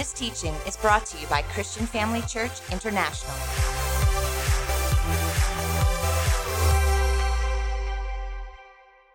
[0.00, 3.34] This teaching is brought to you by Christian Family Church International.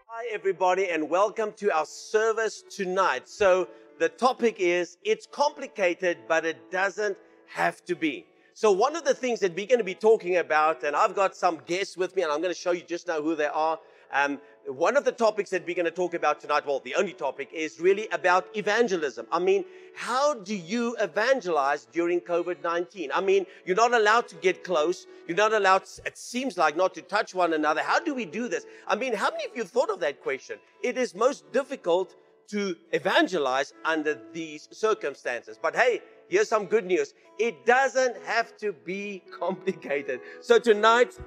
[0.05, 3.27] Hi, everybody, and welcome to our service tonight.
[3.27, 3.67] So,
[3.97, 7.17] the topic is it's complicated, but it doesn't
[7.47, 8.27] have to be.
[8.53, 11.35] So, one of the things that we're going to be talking about, and I've got
[11.35, 13.79] some guests with me, and I'm going to show you just now who they are.
[14.13, 17.13] Um, one of the topics that we're going to talk about tonight, well, the only
[17.13, 19.27] topic, is really about evangelism.
[19.31, 19.63] I mean,
[19.95, 23.11] how do you evangelize during COVID 19?
[23.13, 25.05] I mean, you're not allowed to get close.
[25.27, 27.81] You're not allowed, it seems like, not to touch one another.
[27.81, 28.65] How do we do this?
[28.87, 30.57] I mean, how many of you thought of that question?
[30.81, 32.15] It is most difficult
[32.47, 35.59] to evangelize under these circumstances.
[35.61, 37.13] But hey, here's some good news.
[37.39, 40.21] It doesn't have to be complicated.
[40.41, 41.17] So tonight,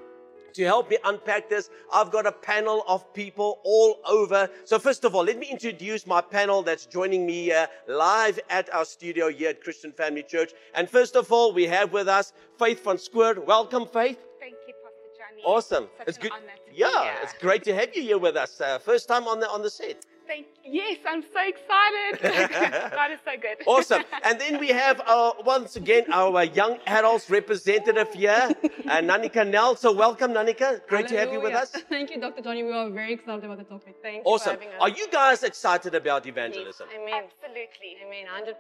[0.55, 4.49] to help me unpack this, I've got a panel of people all over.
[4.65, 8.73] So first of all, let me introduce my panel that's joining me here live at
[8.75, 10.53] our studio here at Christian Family Church.
[10.75, 13.41] And first of all, we have with us Faith van Square.
[13.43, 14.19] Welcome, Faith.
[14.41, 15.43] Thank you, Pastor Johnny.
[15.45, 15.89] Awesome.
[15.99, 16.33] Such it's an good.
[16.33, 18.61] honor to be yeah, it's great to have you here with us.
[18.61, 20.05] Uh, first time on the on the set.
[20.29, 22.13] Thank Yes, I'm so excited.
[23.01, 23.57] God is so good.
[23.67, 24.03] Awesome.
[24.23, 28.53] And then we have uh, once again our young adults representative here,
[28.87, 29.75] uh, Nanika Nell.
[29.75, 30.87] So welcome, Nanika.
[30.87, 31.71] Great to have you with us.
[31.89, 32.43] Thank you, Dr.
[32.43, 32.63] Johnny.
[32.63, 33.97] We are very excited about the topic.
[34.03, 34.57] Thank you Awesome.
[34.57, 34.81] for having us.
[34.85, 36.87] Are you guys excited about evangelism?
[36.93, 37.25] Amen.
[37.25, 37.97] Absolutely.
[38.05, 38.53] I mean, 100%.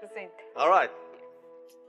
[0.56, 0.90] All right.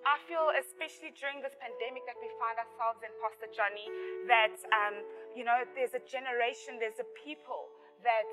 [0.04, 3.88] I feel, especially during this pandemic that we find ourselves in, Pastor Johnny,
[4.28, 4.96] that um,
[5.38, 7.72] you know, there's a generation, there's a people
[8.04, 8.28] that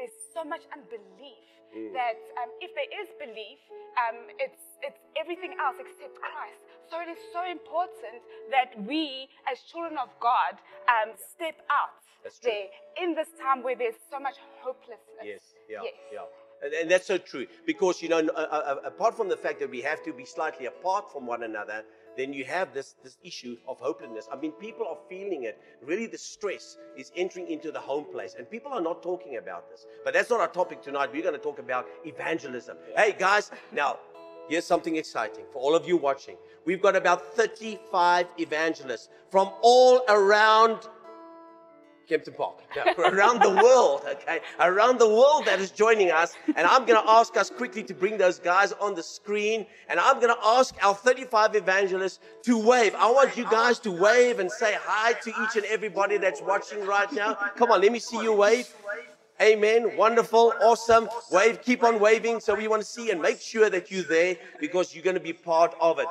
[0.00, 1.44] there's so much unbelief
[1.92, 3.60] that um, if there is belief,
[4.00, 6.56] um, it's it's everything else except Christ.
[6.88, 10.56] So it is so important that we, as children of God,
[10.88, 12.00] um, step out
[12.42, 14.34] there in this time where there's so much
[14.64, 15.22] hopelessness.
[15.22, 15.42] Yes.
[15.68, 15.84] Yeah.
[15.84, 15.94] Yes.
[16.10, 16.64] Yeah.
[16.64, 19.70] And, and that's so true because you know, uh, uh, apart from the fact that
[19.70, 21.84] we have to be slightly apart from one another,
[22.20, 24.28] then you have this this issue of hopelessness.
[24.30, 25.58] I mean, people are feeling it.
[25.82, 29.70] Really, the stress is entering into the home place, and people are not talking about
[29.70, 29.86] this.
[30.04, 31.10] But that's not our topic tonight.
[31.12, 32.76] We're going to talk about evangelism.
[32.96, 33.98] Hey, guys, now.
[34.48, 36.36] Here's something exciting for all of you watching.
[36.64, 40.88] We've got about 35 evangelists from all around
[42.10, 42.56] Kempton Park.
[42.98, 44.40] Around the world, okay?
[44.58, 46.34] Around the world that is joining us.
[46.56, 49.64] And I'm going to ask us quickly to bring those guys on the screen.
[49.88, 52.96] And I'm going to ask our 35 evangelists to wave.
[52.96, 56.84] I want you guys to wave and say hi to each and everybody that's watching
[56.84, 57.34] right now.
[57.56, 58.68] Come on, let me see you wave.
[59.40, 59.96] Amen.
[59.96, 60.52] Wonderful.
[60.60, 61.08] Awesome.
[61.30, 61.62] Wave.
[61.62, 62.40] Keep on waving.
[62.40, 65.20] So we want to see and make sure that you're there because you're going to
[65.20, 66.08] be part of it.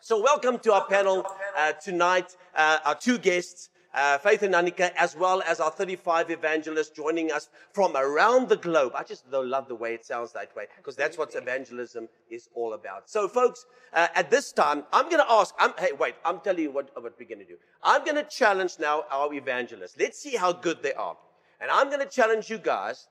[0.00, 1.24] So welcome to our panel
[1.56, 2.36] uh, tonight.
[2.54, 7.32] Uh, our two guests, uh, Faith and Nanika, as well as our 35 evangelists joining
[7.32, 8.92] us from around the globe.
[8.94, 12.50] I just don't love the way it sounds that way because that's what evangelism is
[12.54, 13.08] all about.
[13.08, 13.64] So, folks,
[13.94, 15.54] uh, at this time, I'm going to ask.
[15.58, 16.14] I'm, hey, wait.
[16.24, 17.56] I'm telling you what, what we're going to do.
[17.82, 19.96] I'm going to challenge now our evangelists.
[19.98, 21.16] Let's see how good they are.
[21.60, 23.08] And I'm going to challenge you guys.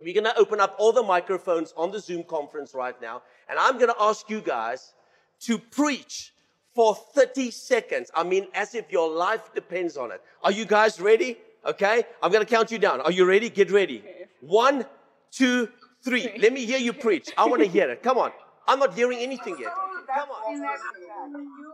[0.00, 3.22] We're going to open up all the microphones on the Zoom conference right now.
[3.48, 4.94] And I'm going to ask you guys
[5.40, 6.33] to preach
[6.74, 8.10] for 30 seconds.
[8.14, 10.20] I mean, as if your life depends on it.
[10.42, 11.38] Are you guys ready?
[11.64, 12.04] Okay.
[12.22, 13.00] I'm going to count you down.
[13.00, 13.48] Are you ready?
[13.48, 14.02] Get ready.
[14.40, 14.84] One,
[15.30, 15.68] two,
[16.02, 16.36] three.
[16.38, 17.30] Let me hear you preach.
[17.38, 18.02] I want to hear it.
[18.02, 18.32] Come on.
[18.66, 19.72] I'm not hearing anything yet.
[20.06, 21.73] Come on.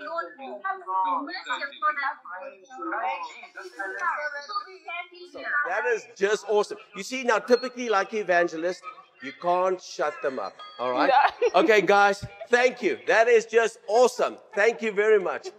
[5.69, 6.77] That is just awesome.
[6.95, 8.81] You see, now typically, like evangelists,
[9.21, 10.53] you can't shut them up.
[10.79, 11.11] All right?
[11.55, 12.97] Okay, guys, thank you.
[13.07, 14.37] That is just awesome.
[14.55, 15.49] Thank you very much.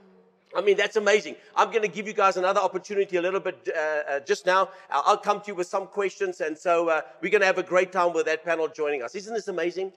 [0.54, 1.36] I mean, that's amazing.
[1.56, 4.68] I'm going to give you guys another opportunity a little bit uh, uh, just now.
[4.90, 6.42] I'll, I'll come to you with some questions.
[6.42, 9.14] And so uh, we're going to have a great time with that panel joining us.
[9.14, 9.92] Isn't this amazing?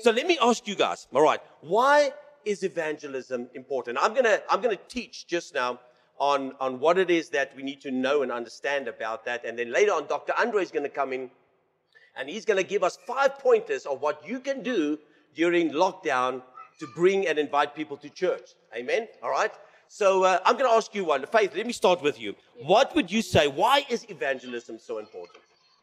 [0.00, 2.12] So let me ask you guys, all right, why
[2.44, 3.98] is evangelism important?
[4.00, 5.80] I'm going to, I'm going to teach just now
[6.18, 9.44] on, on what it is that we need to know and understand about that.
[9.44, 10.32] And then later on, Dr.
[10.38, 11.30] Andre is going to come in
[12.16, 14.98] and he's going to give us five pointers of what you can do
[15.34, 16.42] during lockdown
[16.78, 18.50] to bring and invite people to church.
[18.76, 19.08] Amen?
[19.22, 19.52] All right?
[19.88, 21.24] So uh, I'm going to ask you one.
[21.26, 22.34] Faith, let me start with you.
[22.62, 23.48] What would you say?
[23.48, 25.38] Why is evangelism so important?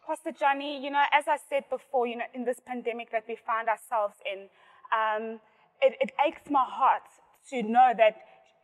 [0.08, 3.36] Pastor Johnny, you know, as I said before, you know, in this pandemic that we
[3.36, 4.48] find ourselves in,
[4.96, 5.40] um,
[5.82, 7.04] it, it aches my heart
[7.50, 8.18] to know that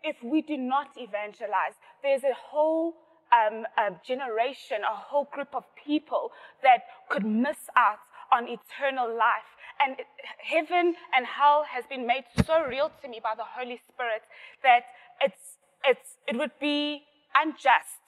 [0.03, 2.95] if we do not evangelize, there's a whole
[3.33, 6.31] um, a generation, a whole group of people
[6.61, 7.97] that could miss out
[8.31, 9.49] on eternal life.
[9.83, 9.97] And
[10.37, 14.21] heaven and hell has been made so real to me by the Holy Spirit
[14.61, 14.83] that
[15.21, 17.03] it's, it's, it would be
[17.35, 18.01] unjust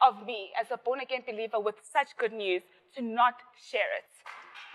[0.00, 2.62] of me as a born again believer with such good news
[2.96, 3.34] to not
[3.70, 4.06] share it.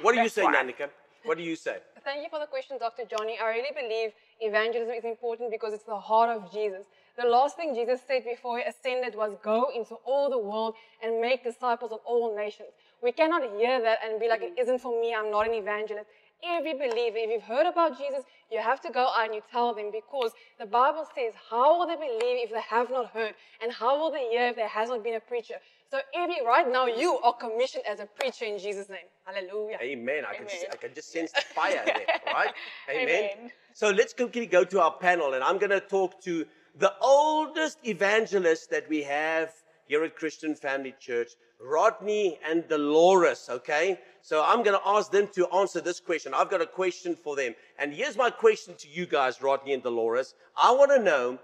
[0.03, 0.55] What do you That's say, why.
[0.55, 0.89] Nanika?
[1.25, 1.77] What do you say?
[2.03, 3.03] Thank you for the question, Dr.
[3.05, 3.37] Johnny.
[3.41, 4.11] I really believe
[4.41, 6.83] evangelism is important because it's the heart of Jesus.
[7.17, 11.21] The last thing Jesus said before he ascended was go into all the world and
[11.21, 12.69] make disciples of all nations.
[13.01, 16.07] We cannot hear that and be like, it isn't for me, I'm not an evangelist.
[16.45, 19.73] Every believer, if you've heard about Jesus, you have to go out and you tell
[19.73, 23.33] them because the Bible says, How will they believe if they have not heard?
[23.61, 25.55] And how will they hear if there has not been a preacher?
[25.93, 29.05] So every right now you are commissioned as a preacher in Jesus' name.
[29.25, 29.77] Hallelujah.
[29.79, 30.23] Amen.
[30.27, 30.65] I can, Amen.
[30.71, 32.49] I can just sense the fire there, right?
[32.89, 33.29] Amen.
[33.37, 33.51] Amen.
[33.75, 36.47] So let's quickly go to our panel, and I'm going to talk to
[36.79, 39.51] the oldest evangelist that we have
[39.85, 43.99] here at Christian Family Church, Rodney and Dolores, okay?
[44.23, 46.33] So I'm going to ask them to answer this question.
[46.33, 47.53] I've got a question for them.
[47.77, 50.33] And here's my question to you guys, Rodney and Dolores.
[50.57, 51.37] I want to know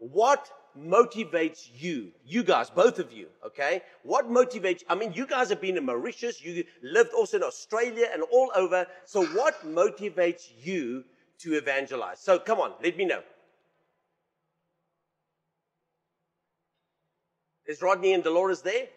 [0.00, 3.82] what motivates you you guys both of you okay?
[4.02, 8.06] What motivates i mean you guys have been in mauritius you lived also in australia
[8.12, 11.04] and all over so what motivates you
[11.40, 12.20] to evangelize?
[12.20, 13.22] So come on let me know.
[17.66, 18.88] Is rodney and dolores there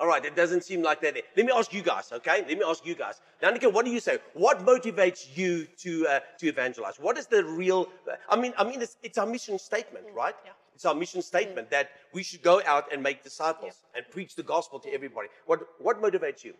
[0.00, 1.16] all right, it doesn't seem like that.
[1.36, 2.44] Let me ask you guys, okay?
[2.48, 3.20] Let me ask you guys.
[3.42, 4.18] Danica, what do you say?
[4.34, 7.00] What motivates you to uh, to evangelize?
[7.00, 7.88] What is the real?
[8.28, 10.34] I mean, I mean, it's, it's our mission statement, right?
[10.44, 10.52] yeah.
[10.74, 14.44] It's our mission statement that we should go out and make disciples and preach the
[14.44, 15.28] gospel to everybody.
[15.46, 16.54] What what motivates you?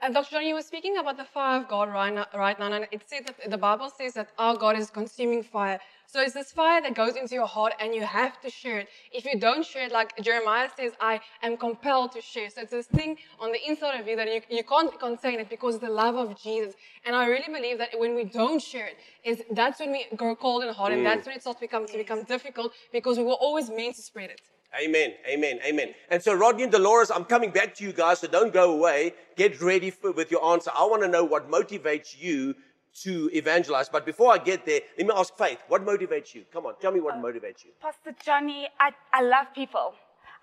[0.00, 0.30] And Dr.
[0.30, 3.02] John, you were speaking about the fire of God right now, right now, and it
[3.06, 5.80] says that the Bible says that our God is consuming fire.
[6.06, 8.88] So it's this fire that goes into your heart, and you have to share it.
[9.12, 12.48] If you don't share it, like Jeremiah says, I am compelled to share.
[12.48, 15.50] So it's this thing on the inside of you that you, you can't contain it
[15.50, 16.74] because the love of Jesus.
[17.04, 20.36] And I really believe that when we don't share it, is that's when we grow
[20.36, 21.04] cold and hard, and mm.
[21.04, 24.02] that's when it starts to become to become difficult because we were always meant to
[24.02, 24.40] spread it.
[24.76, 25.94] Amen, amen, amen.
[26.10, 29.14] And so, Rodney and Dolores, I'm coming back to you guys, so don't go away.
[29.34, 30.70] Get ready for, with your answer.
[30.74, 32.54] I want to know what motivates you
[33.02, 33.88] to evangelize.
[33.88, 36.44] But before I get there, let me ask Faith, what motivates you?
[36.52, 37.70] Come on, tell me what uh, motivates you.
[37.80, 39.94] Pastor Johnny, I, I love people.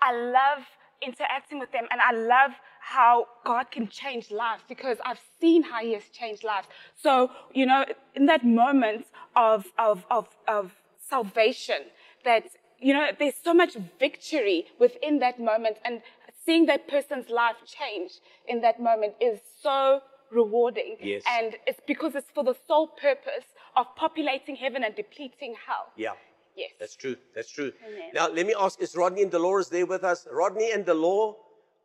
[0.01, 0.65] I love
[1.01, 5.81] interacting with them and I love how God can change lives because I've seen how
[5.81, 6.67] He has changed lives.
[6.95, 7.85] So, you know,
[8.15, 11.81] in that moment of, of, of, of salvation,
[12.23, 12.45] that,
[12.79, 16.01] you know, there's so much victory within that moment and
[16.45, 18.11] seeing that person's life change
[18.47, 20.01] in that moment is so
[20.31, 20.97] rewarding.
[21.01, 21.23] Yes.
[21.27, 23.45] And it's because it's for the sole purpose
[23.75, 25.87] of populating heaven and depleting hell.
[25.95, 26.13] Yeah.
[26.55, 26.71] Yes.
[26.79, 27.17] That's true.
[27.33, 27.71] That's true.
[27.85, 28.11] Amen.
[28.13, 30.25] Now, let me ask is Rodney and Dolores there with us?
[30.31, 31.35] Rodney and Dolores,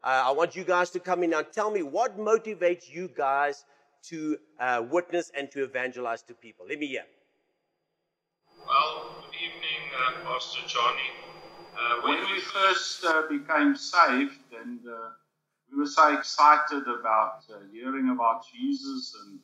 [0.05, 1.43] uh, I want you guys to come in now.
[1.43, 3.65] Tell me what motivates you guys
[4.05, 6.67] to uh, witness and to evangelize to people.
[6.69, 7.05] Let me hear.
[8.67, 9.20] Well,
[10.01, 11.11] uh, Pastor Johnny.
[11.79, 15.11] Uh, When we first uh, became saved and uh,
[15.71, 19.41] we were so excited about uh, hearing about Jesus and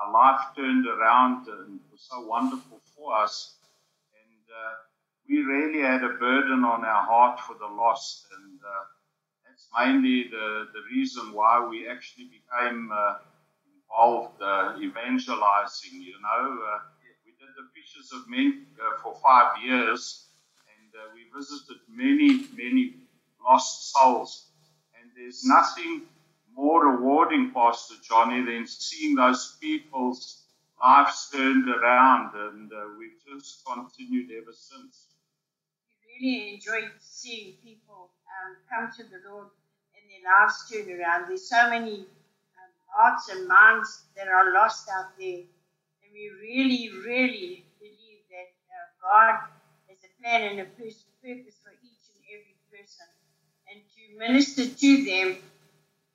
[0.00, 3.56] our life turned around and was so wonderful for us.
[4.14, 4.74] And uh,
[5.28, 8.26] we really had a burden on our heart for the lost.
[8.38, 8.84] And uh,
[9.46, 13.14] that's mainly the, the reason why we actually became uh,
[13.76, 16.78] involved uh, evangelizing, you know.
[17.56, 20.26] The Fishers of Men uh, for five years
[20.84, 22.94] and uh, we visited many, many
[23.44, 24.48] lost souls.
[25.00, 26.02] And there's nothing
[26.56, 30.42] more rewarding, Pastor Johnny, than seeing those people's
[30.82, 35.06] lives turned around, and uh, we've just continued ever since.
[36.06, 39.48] We really enjoyed seeing people um, come to the Lord
[39.96, 41.28] and their lives turn around.
[41.28, 45.42] There's so many um, hearts and minds that are lost out there.
[46.14, 49.40] We really, really believe that uh, God
[49.88, 51.04] has a plan and a purpose
[51.64, 53.06] for each and every person.
[53.68, 55.36] And to minister to them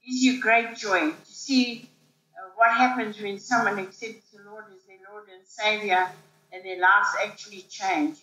[0.07, 1.89] is your great joy to see
[2.33, 6.07] uh, what happens when someone accepts the Lord as their Lord and Savior
[6.53, 8.19] and their lives actually change.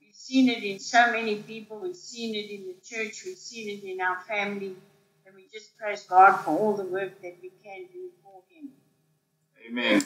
[0.00, 1.80] We've seen it in so many people.
[1.80, 3.24] We've seen it in the church.
[3.26, 4.76] We've seen it in our family.
[5.26, 8.68] And we just praise God for all the work that we can do for Him.
[9.66, 10.02] Amen.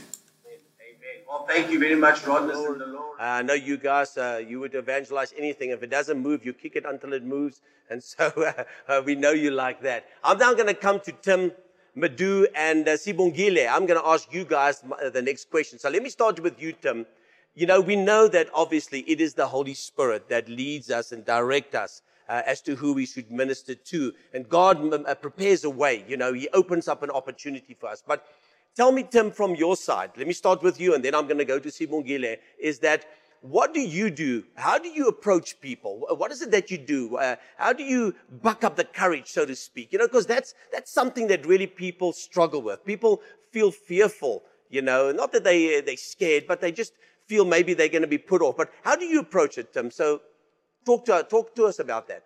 [1.28, 2.54] Well, thank you very much, Rodney.
[2.54, 5.70] Uh, I know you guys, uh, you would evangelize anything.
[5.70, 7.60] If it doesn't move, you kick it until it moves.
[7.90, 10.06] And so uh, uh, we know you like that.
[10.22, 11.52] I'm now going to come to Tim.
[11.94, 15.78] Madhu and uh, Sibongile, I'm going to ask you guys uh, the next question.
[15.78, 17.04] So let me start with you, Tim.
[17.54, 21.22] You know, we know that obviously it is the Holy Spirit that leads us and
[21.22, 24.14] directs us uh, as to who we should minister to.
[24.32, 26.02] And God uh, prepares a way.
[26.08, 28.02] You know, He opens up an opportunity for us.
[28.06, 28.26] But
[28.76, 31.38] tell me, Tim, from your side, let me start with you and then I'm going
[31.38, 33.06] to go to Sibongile, is that
[33.42, 34.44] what do you do?
[34.54, 36.06] How do you approach people?
[36.16, 37.16] What is it that you do?
[37.16, 39.92] Uh, how do you buck up the courage, so to speak?
[39.92, 42.84] You know, because that's, that's something that really people struggle with.
[42.84, 46.92] People feel fearful, you know, not that they, they're scared, but they just
[47.26, 48.56] feel maybe they're going to be put off.
[48.56, 49.90] But how do you approach it, Tim?
[49.90, 50.22] So
[50.86, 52.22] talk to, talk to us about that.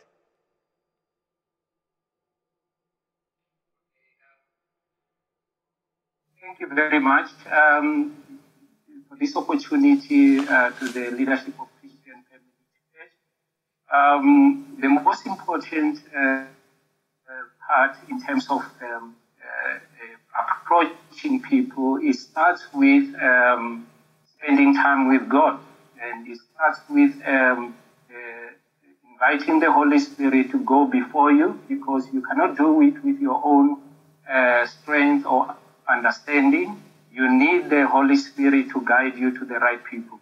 [6.59, 8.17] Thank you very much um,
[9.11, 13.13] for this opportunity uh, to the leadership of Christian Family Church.
[13.93, 16.45] Um, the most important uh, uh,
[17.69, 19.79] part in terms of um, uh,
[20.55, 23.87] approaching people, it starts with um,
[24.39, 25.61] spending time with God,
[26.01, 27.75] and it starts with um,
[29.13, 33.43] inviting the Holy Spirit to go before you, because you cannot do it with your
[33.45, 33.77] own
[34.27, 35.55] uh, strength or
[35.89, 36.83] understanding.
[37.13, 40.21] You need the Holy Spirit to guide you to the right people.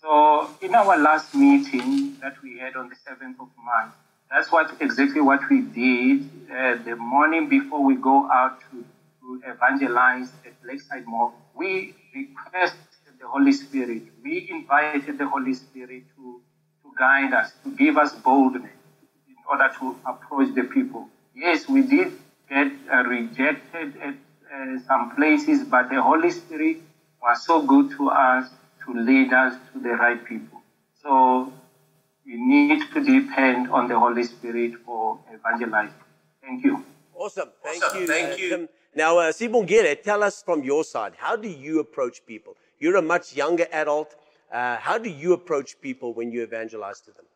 [0.00, 3.92] So, in our last meeting that we had on the 7th of March,
[4.30, 8.84] that's what exactly what we did uh, the morning before we go out to,
[9.20, 11.34] to evangelize at Lakeside Mall.
[11.54, 12.78] We requested
[13.20, 14.02] the Holy Spirit.
[14.22, 16.40] We invited the Holy Spirit to,
[16.82, 18.70] to guide us, to give us boldness
[19.28, 21.08] in order to approach the people.
[21.34, 22.12] Yes, we did
[22.48, 24.14] get uh, rejected at
[24.56, 26.78] uh, some places, but the Holy Spirit
[27.22, 28.48] was so good to us
[28.84, 30.60] to lead us to the right people.
[31.02, 31.52] So
[32.24, 35.94] we need to depend on the Holy Spirit for evangelizing.
[36.42, 36.84] Thank you.
[37.14, 37.50] Awesome.
[37.62, 38.00] Thank Awesome.
[38.00, 38.06] you.
[38.06, 38.48] Thank uh, you.
[38.50, 38.68] Tim.
[38.94, 42.56] Now, uh, Sibongile, tell us from your side, how do you approach people?
[42.78, 44.14] You're a much younger adult.
[44.50, 47.26] Uh, how do you approach people when you evangelize to them?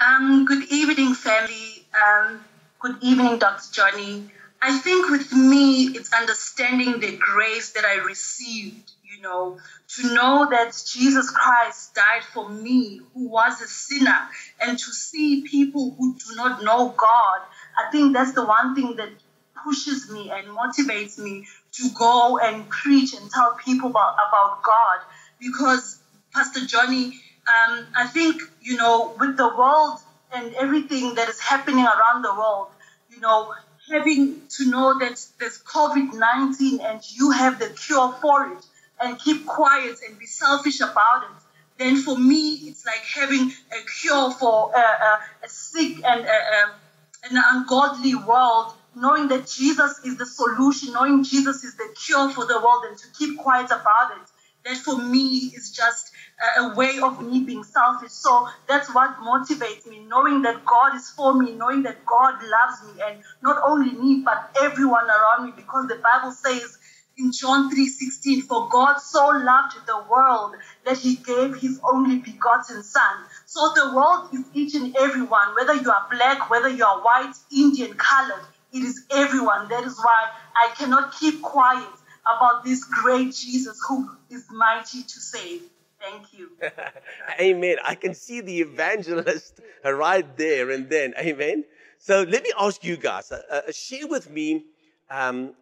[0.00, 1.86] Um, good evening, family.
[1.94, 2.44] Um,
[2.80, 3.72] good evening, Dr.
[3.72, 4.30] Johnny.
[4.62, 9.58] I think with me, it's understanding the grace that I received, you know,
[9.96, 14.28] to know that Jesus Christ died for me, who was a sinner,
[14.60, 17.40] and to see people who do not know God.
[17.76, 19.10] I think that's the one thing that
[19.64, 25.00] pushes me and motivates me to go and preach and tell people about, about God.
[25.40, 25.98] Because,
[26.32, 27.06] Pastor Johnny,
[27.48, 29.98] um, I think, you know, with the world
[30.32, 32.68] and everything that is happening around the world,
[33.10, 33.52] you know,
[33.92, 38.64] having to know that there's COVID 19 and you have the cure for it
[39.00, 41.42] and keep quiet and be selfish about it,
[41.78, 46.38] then for me, it's like having a cure for a, a, a sick and a,
[46.58, 46.74] a,
[47.30, 48.72] an ungodly world.
[48.94, 52.98] Knowing that Jesus is the solution, knowing Jesus is the cure for the world, and
[52.98, 54.28] to keep quiet about it,
[54.64, 56.12] that for me is just
[56.58, 58.12] a, way of me being selfish.
[58.12, 62.82] So that's what motivates me, knowing that God is for me, knowing that God loves
[62.84, 66.78] me, and not only me, but everyone around me, because the Bible says
[67.18, 72.82] in John 3:16, for God so loved the world that he gave his only begotten
[72.82, 73.16] son.
[73.46, 77.34] So the world is each and everyone, whether you are black, whether you are white,
[77.54, 79.68] Indian, colored, it is everyone.
[79.68, 81.88] That is why I cannot keep quiet
[82.26, 85.62] about this great Jesus who is mighty to save.
[86.02, 86.50] Thank you.
[87.40, 87.76] Amen.
[87.84, 91.14] I can see the evangelist right there and then.
[91.18, 91.64] Amen.
[91.98, 94.64] So let me ask you guys, uh, uh, share with me
[95.10, 95.54] um,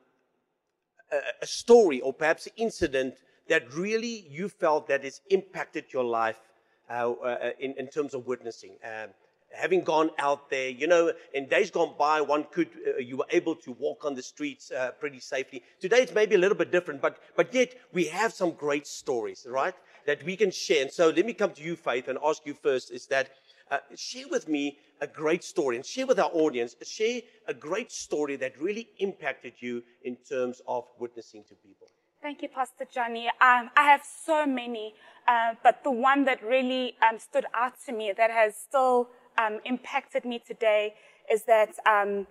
[1.12, 3.14] a, a story or perhaps an incident
[3.48, 6.40] that really you felt that has impacted your life
[6.88, 8.76] uh, uh, in, in terms of witnessing.
[8.84, 9.10] Um,
[9.52, 13.26] having gone out there, you know, in days gone by, one could, uh, you were
[13.30, 15.62] able to walk on the streets uh, pretty safely.
[15.80, 19.46] Today it's maybe a little bit different, but, but yet we have some great stories,
[19.48, 19.74] right,
[20.10, 20.82] that we can share.
[20.82, 23.30] And so let me come to you, Faith, and ask you first is that
[23.70, 27.92] uh, share with me a great story and share with our audience, share a great
[27.92, 31.86] story that really impacted you in terms of witnessing to people.
[32.20, 33.28] Thank you, Pastor Johnny.
[33.40, 34.94] Um, I have so many,
[35.28, 39.60] uh, but the one that really um, stood out to me that has still um,
[39.64, 40.94] impacted me today
[41.32, 42.26] is that, um,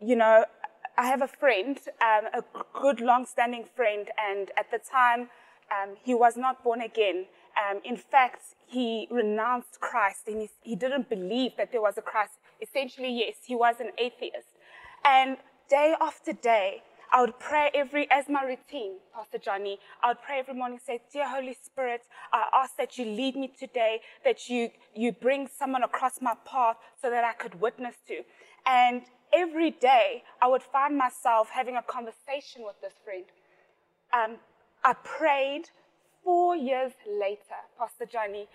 [0.00, 0.44] you know,
[0.96, 2.44] I have a friend, um, a
[2.80, 5.28] good long-standing friend, and at the time,
[5.70, 7.26] um, he was not born again.
[7.56, 12.02] Um, in fact, he renounced Christ and he, he didn't believe that there was a
[12.02, 12.32] Christ.
[12.60, 14.48] Essentially, yes, he was an atheist.
[15.04, 15.36] And
[15.68, 20.40] day after day, I would pray every, as my routine, Pastor Johnny, I would pray
[20.40, 22.02] every morning, say, Dear Holy Spirit,
[22.32, 26.76] I ask that you lead me today, that you, you bring someone across my path
[27.00, 28.22] so that I could witness to.
[28.66, 29.02] And
[29.32, 33.24] every day, I would find myself having a conversation with this friend.
[34.12, 34.38] Um,
[34.84, 35.70] I prayed
[36.22, 38.48] four years later, Pastor Johnny,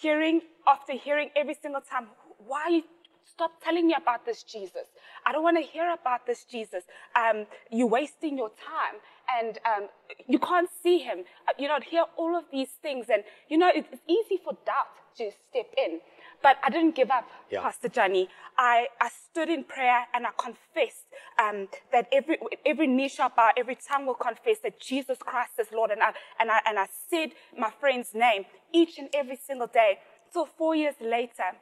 [0.00, 2.08] hearing, after hearing every single time,
[2.46, 2.82] why you
[3.26, 4.86] Stop telling me about this Jesus.
[5.26, 6.84] I don't want to hear about this Jesus.
[7.14, 9.00] Um, you're wasting your time
[9.38, 9.88] and um,
[10.26, 11.24] you can't see him.
[11.58, 13.06] You know, hear all of these things.
[13.12, 16.00] And, you know, it's easy for doubt to step in.
[16.42, 17.62] But I didn't give up, yeah.
[17.62, 18.28] Pastor Johnny.
[18.58, 21.06] I, I stood in prayer and I confessed
[21.42, 25.68] um, that every, every knee shall bow, every tongue will confess that Jesus Christ is
[25.72, 25.90] Lord.
[25.90, 29.98] And I, and, I, and I said my friend's name each and every single day.
[30.32, 31.56] So four years later,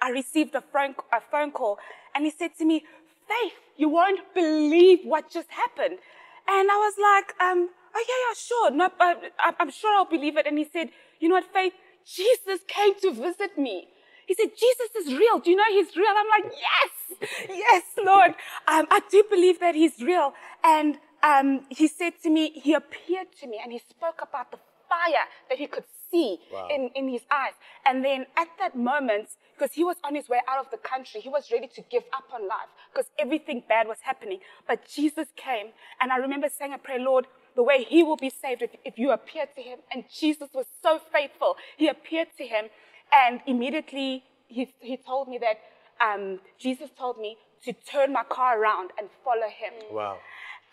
[0.00, 1.78] I received a phone, a phone call
[2.14, 2.84] and he said to me,
[3.28, 5.98] Faith, you won't believe what just happened.
[6.46, 8.70] And I was like, um, oh yeah, yeah, sure.
[8.70, 10.46] No, uh, I'm sure I'll believe it.
[10.46, 11.72] And he said, you know what, Faith?
[12.06, 13.88] Jesus came to visit me.
[14.26, 15.38] He said, Jesus is real.
[15.38, 16.12] Do you know he's real?
[16.16, 18.30] I'm like, yes, yes, Lord.
[18.66, 20.32] Um, I do believe that he's real.
[20.62, 24.58] And um, he said to me, he appeared to me and he spoke about the
[24.88, 26.68] fire that he could see wow.
[26.70, 27.52] in, in his eyes.
[27.86, 31.20] And then at that moment, because he was on his way out of the country,
[31.20, 34.40] he was ready to give up on life because everything bad was happening.
[34.66, 35.68] But Jesus came,
[36.00, 38.98] and I remember saying a prayer, Lord, the way he will be saved if, if
[38.98, 39.78] you appear to him.
[39.92, 41.56] And Jesus was so faithful.
[41.76, 42.66] He appeared to him,
[43.12, 45.58] and immediately he, he told me that
[46.04, 49.72] um, Jesus told me to turn my car around and follow him.
[49.90, 50.18] Wow.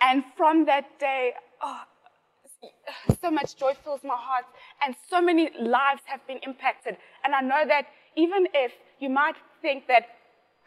[0.01, 1.83] And from that day, oh,
[3.21, 4.45] so much joy fills my heart,
[4.83, 6.97] and so many lives have been impacted.
[7.23, 7.85] And I know that
[8.15, 10.03] even if you might think that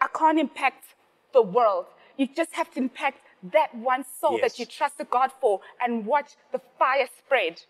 [0.01, 0.85] I can't impact
[1.33, 3.19] the world, you just have to impact
[3.53, 4.53] that one soul yes.
[4.53, 7.63] that you trusted God for and watch the fire spread.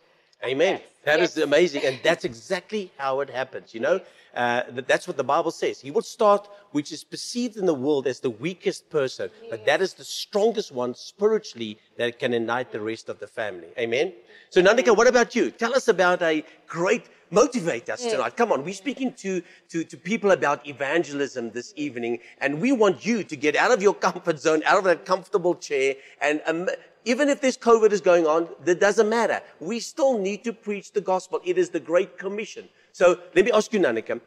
[0.44, 0.74] Amen.
[0.74, 0.82] Yes.
[1.04, 1.36] That yes.
[1.36, 1.84] is amazing.
[1.84, 3.74] And that's exactly how it happens.
[3.74, 4.00] You know,
[4.34, 5.80] uh, that's what the Bible says.
[5.80, 9.80] He will start, which is perceived in the world as the weakest person, but that
[9.80, 13.68] is the strongest one spiritually that can unite the rest of the family.
[13.78, 14.12] Amen.
[14.50, 15.50] So, Nanika, what about you?
[15.50, 18.36] Tell us about a great motivate us tonight.
[18.36, 23.04] Come on, we're speaking to, to, to people about evangelism this evening, and we want
[23.04, 26.68] you to get out of your comfort zone, out of that comfortable chair, and um,
[27.04, 29.40] even if this COVID is going on, that doesn't matter.
[29.60, 31.40] We still need to preach the gospel.
[31.44, 32.68] It is the Great Commission.
[32.92, 34.20] So let me ask you, Nanika,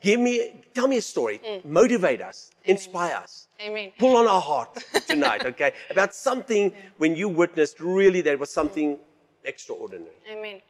[0.00, 1.40] give me, tell me a story.
[1.46, 1.64] Mm.
[1.64, 2.76] Motivate us, Amen.
[2.76, 3.48] inspire us.
[3.60, 3.92] Amen.
[3.98, 5.72] Pull on our heart tonight, okay?
[5.90, 8.98] About something when you witnessed really there was something
[9.44, 10.10] extraordinary.
[10.30, 10.60] Amen.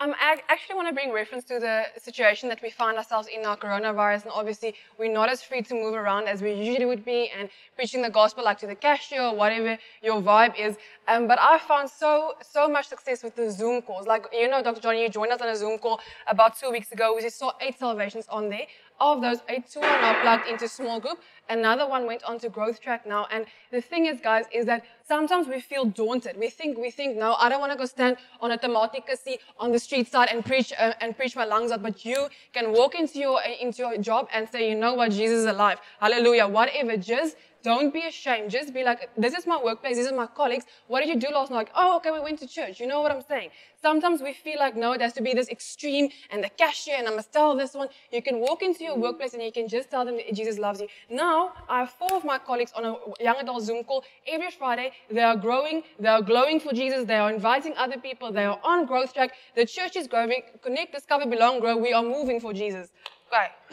[0.00, 3.42] Um, I actually want to bring reference to the situation that we find ourselves in
[3.42, 7.04] now, coronavirus, and obviously we're not as free to move around as we usually would
[7.04, 10.76] be, and preaching the gospel like to the cashier or whatever your vibe is.
[11.06, 14.06] Um, but I found so so much success with the Zoom calls.
[14.06, 14.80] Like you know, Dr.
[14.80, 17.14] Johnny, you joined us on a Zoom call about two weeks ago.
[17.14, 18.66] We just saw eight salvations on there.
[19.00, 21.18] Of those eight, two are now plugged into small group.
[21.48, 23.26] Another one went on to growth track now.
[23.30, 26.36] And the thing is, guys, is that sometimes we feel daunted.
[26.38, 29.72] We think, we think, no, I don't want to go stand on a tomatikasi on
[29.72, 31.82] the street side and preach uh, and preach my lungs out.
[31.82, 35.40] But you can walk into your into your job and say, you know what, Jesus
[35.40, 35.78] is alive.
[36.00, 36.46] Hallelujah.
[36.46, 36.96] Whatever.
[36.96, 38.50] Just don't be ashamed.
[38.50, 39.96] Just be like, this is my workplace.
[39.96, 40.66] These are my colleagues.
[40.86, 41.56] What did you do last night?
[41.56, 42.78] Like, oh, okay, we went to church.
[42.78, 43.48] You know what I'm saying?
[43.80, 47.08] Sometimes we feel like, no, it has to be this extreme and the cashier and
[47.08, 47.88] I must tell this one.
[48.12, 50.80] You can walk into your workplace and you can just tell them that Jesus loves
[50.82, 50.88] you.
[51.08, 54.92] Now, I have four of my colleagues on a young adult Zoom call every Friday.
[55.10, 55.82] They are growing.
[55.98, 57.06] They are glowing for Jesus.
[57.06, 58.30] They are inviting other people.
[58.30, 59.32] They are on growth track.
[59.56, 60.42] The church is growing.
[60.62, 61.76] Connect, discover, belong, grow.
[61.78, 62.90] We are moving for Jesus.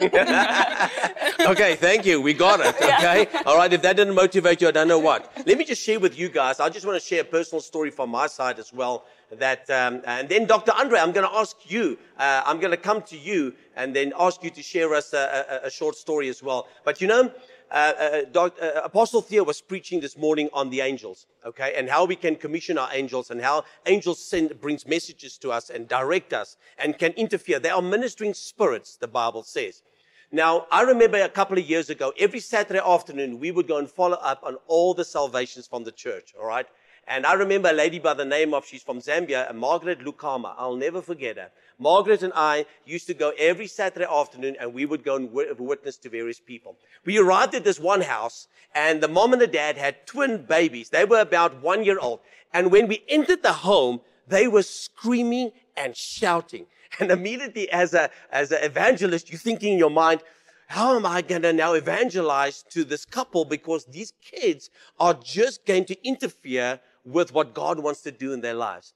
[1.52, 2.20] okay, thank you.
[2.20, 2.74] We got it.
[2.74, 3.28] Okay.
[3.32, 3.42] Yeah.
[3.46, 3.72] All right.
[3.72, 5.32] If that didn't motivate you, I don't know what.
[5.46, 6.58] Let me just share with you guys.
[6.58, 9.04] I just want to share a personal story from my side as well.
[9.38, 10.72] That um, and then Dr.
[10.72, 11.98] Andre, I'm going to ask you.
[12.18, 15.60] Uh, I'm going to come to you and then ask you to share us a,
[15.62, 16.68] a, a short story as well.
[16.84, 17.32] But you know,
[17.72, 22.04] uh, uh, uh, Apostle Theo was preaching this morning on the angels, okay, and how
[22.04, 26.32] we can commission our angels and how angels send, brings messages to us and direct
[26.32, 27.58] us and can interfere.
[27.58, 29.82] They are ministering spirits, the Bible says.
[30.30, 33.88] Now, I remember a couple of years ago, every Saturday afternoon, we would go and
[33.88, 36.66] follow up on all the salvations from the church, all right?
[37.08, 40.54] And I remember a lady by the name of, she's from Zambia, Margaret Lukama.
[40.56, 41.50] I'll never forget her.
[41.78, 45.96] Margaret and I used to go every Saturday afternoon and we would go and witness
[45.98, 46.76] to various people.
[47.04, 50.90] We arrived at this one house and the mom and the dad had twin babies.
[50.90, 52.20] They were about one year old.
[52.54, 56.66] And when we entered the home, they were screaming and shouting.
[57.00, 60.20] And immediately as a, as an evangelist, you're thinking in your mind,
[60.66, 64.68] how am I going to now evangelize to this couple because these kids
[65.00, 68.94] are just going to interfere with what God wants to do in their lives.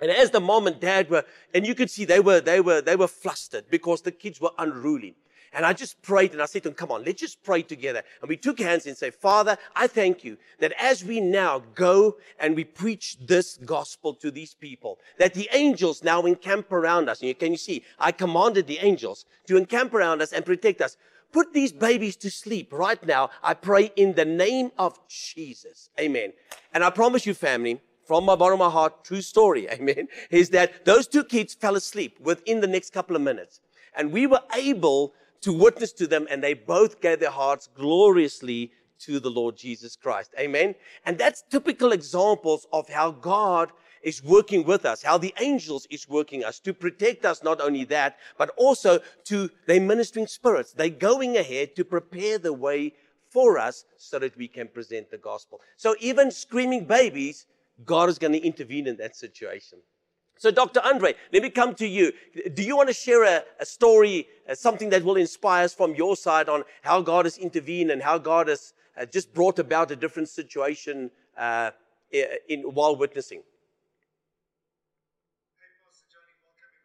[0.00, 2.80] And as the mom and dad were, and you could see they were, they were,
[2.80, 5.14] they were flustered because the kids were unruly.
[5.52, 8.02] And I just prayed and I said to them, come on, let's just pray together.
[8.20, 12.16] And we took hands and say, Father, I thank you that as we now go
[12.38, 17.20] and we preach this gospel to these people, that the angels now encamp around us.
[17.20, 20.80] And you, can you see, I commanded the angels to encamp around us and protect
[20.80, 20.96] us.
[21.32, 23.30] Put these babies to sleep right now.
[23.42, 25.90] I pray in the name of Jesus.
[25.98, 26.32] Amen.
[26.74, 30.50] And I promise you, family, from my bottom of my heart, true story, amen, is
[30.50, 33.60] that those two kids fell asleep within the next couple of minutes.
[33.96, 38.72] And we were able to witness to them, and they both gave their hearts gloriously
[39.00, 40.34] to the Lord Jesus Christ.
[40.38, 40.74] Amen.
[41.06, 46.08] And that's typical examples of how God is working with us, how the angels is
[46.08, 47.42] working us to protect us.
[47.42, 50.72] Not only that, but also to they ministering spirits.
[50.72, 52.94] They're going ahead to prepare the way
[53.28, 55.60] for us so that we can present the gospel.
[55.76, 57.46] So even screaming babies,
[57.84, 59.78] God is going to intervene in that situation.
[60.40, 60.80] So, Dr.
[60.82, 62.12] Andre, let me come to you.
[62.54, 65.94] Do you want to share a, a story, uh, something that will inspire us from
[65.94, 69.90] your side on how God has intervened and how God has uh, just brought about
[69.90, 71.72] a different situation uh,
[72.10, 73.42] in, while witnessing?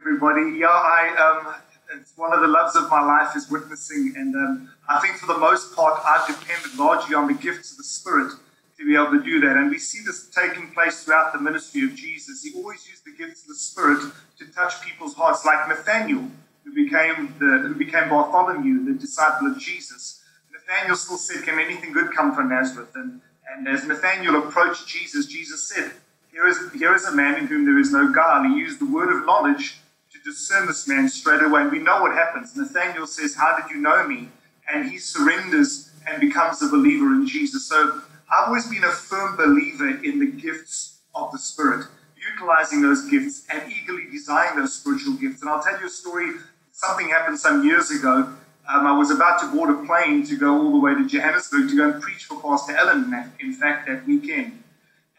[0.06, 0.60] Everybody.
[0.60, 1.56] Yeah, I um,
[1.98, 5.26] it's one of the loves of my life is witnessing, and um, I think for
[5.26, 8.34] the most part, I've depended largely on the gifts of the Spirit
[8.78, 9.58] to be able to do that.
[9.58, 12.44] And we see this taking place throughout the ministry of Jesus.
[12.44, 16.30] He always used the gifts of the Spirit to touch people's hearts, like Nathaniel,
[16.64, 20.22] who became the who became Bartholomew, the disciple of Jesus.
[20.54, 25.26] Nathaniel still said, "Can anything good come from Nazareth?" And and as Nathaniel approached Jesus,
[25.26, 25.94] Jesus said,
[26.32, 28.86] "Here is here is a man in whom there is no guile." He used the
[28.86, 29.80] word of knowledge
[30.26, 31.62] discern this man straight away.
[31.62, 32.56] And we know what happens.
[32.56, 34.30] Nathaniel says, How did you know me?
[34.68, 37.70] And he surrenders and becomes a believer in Jesus.
[37.70, 41.86] So I've always been a firm believer in the gifts of the Spirit,
[42.34, 45.42] utilizing those gifts and eagerly desiring those spiritual gifts.
[45.42, 46.32] And I'll tell you a story.
[46.72, 48.36] Something happened some years ago.
[48.68, 51.70] Um, I was about to board a plane to go all the way to Johannesburg
[51.70, 54.64] to go and preach for Pastor Ellen, in fact, that weekend.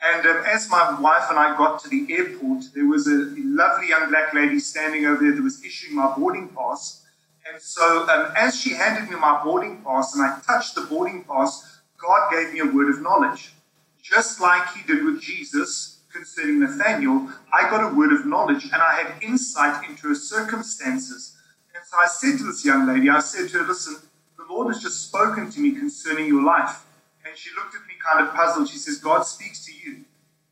[0.02, 3.88] And um, as my wife and I got to the airport, there was a lovely
[3.88, 7.04] young black lady standing over there that was issuing my boarding pass.
[7.50, 11.24] And so, um, as she handed me my boarding pass and I touched the boarding
[11.24, 13.54] pass, God gave me a word of knowledge.
[14.02, 18.76] Just like He did with Jesus concerning Nathaniel, I got a word of knowledge and
[18.82, 21.36] I had insight into her circumstances.
[21.74, 23.96] And so I said to this young lady, I said to her, Listen,
[24.36, 26.85] the Lord has just spoken to me concerning your life.
[27.26, 28.68] And she looked at me kind of puzzled.
[28.68, 30.04] She says, God speaks to you.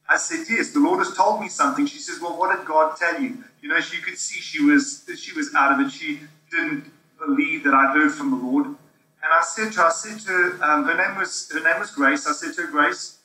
[0.08, 1.87] I said, Yes, the Lord has told me something.
[1.87, 3.44] She says, Well, what did God tell you?
[3.62, 5.90] You know, she could see she was she was out of it.
[5.90, 8.66] She didn't believe that I'd heard from the Lord.
[8.66, 11.78] And I said to her, I said to her, um, her name was her name
[11.78, 12.26] was Grace.
[12.26, 13.18] I said to her, Grace,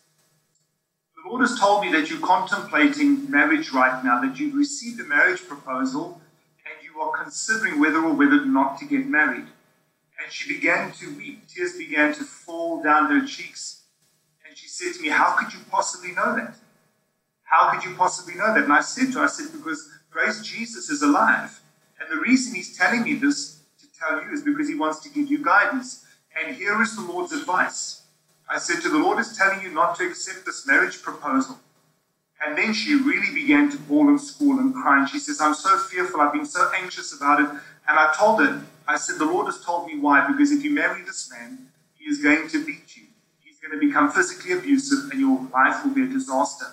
[1.16, 5.04] the Lord has told me that you're contemplating marriage right now, that you've received a
[5.04, 6.22] marriage proposal
[6.66, 9.48] and you are considering whether or whether not to get married.
[10.22, 11.48] And she began to weep.
[11.48, 13.84] Tears began to fall down her cheeks.
[14.48, 16.56] And she said to me, How could you possibly know that?
[17.44, 18.64] How could you possibly know that?
[18.64, 21.62] And I said to her, I said, Because Grace Jesus is alive.
[22.00, 25.10] And the reason he's telling me this to tell you is because he wants to
[25.10, 26.06] give you guidance.
[26.38, 28.04] And here is the Lord's advice.
[28.50, 31.60] I said to the Lord is telling you not to accept this marriage proposal.
[32.44, 35.00] And then she really began to bawl and squall and cry.
[35.00, 36.22] And she says, I'm so fearful.
[36.22, 37.50] I've been so anxious about it.
[37.50, 40.26] And I told her, I said, The Lord has told me why.
[40.28, 43.04] Because if you marry this man, he is going to beat you.
[43.40, 46.66] He's going to become physically abusive, and your life will be a disaster.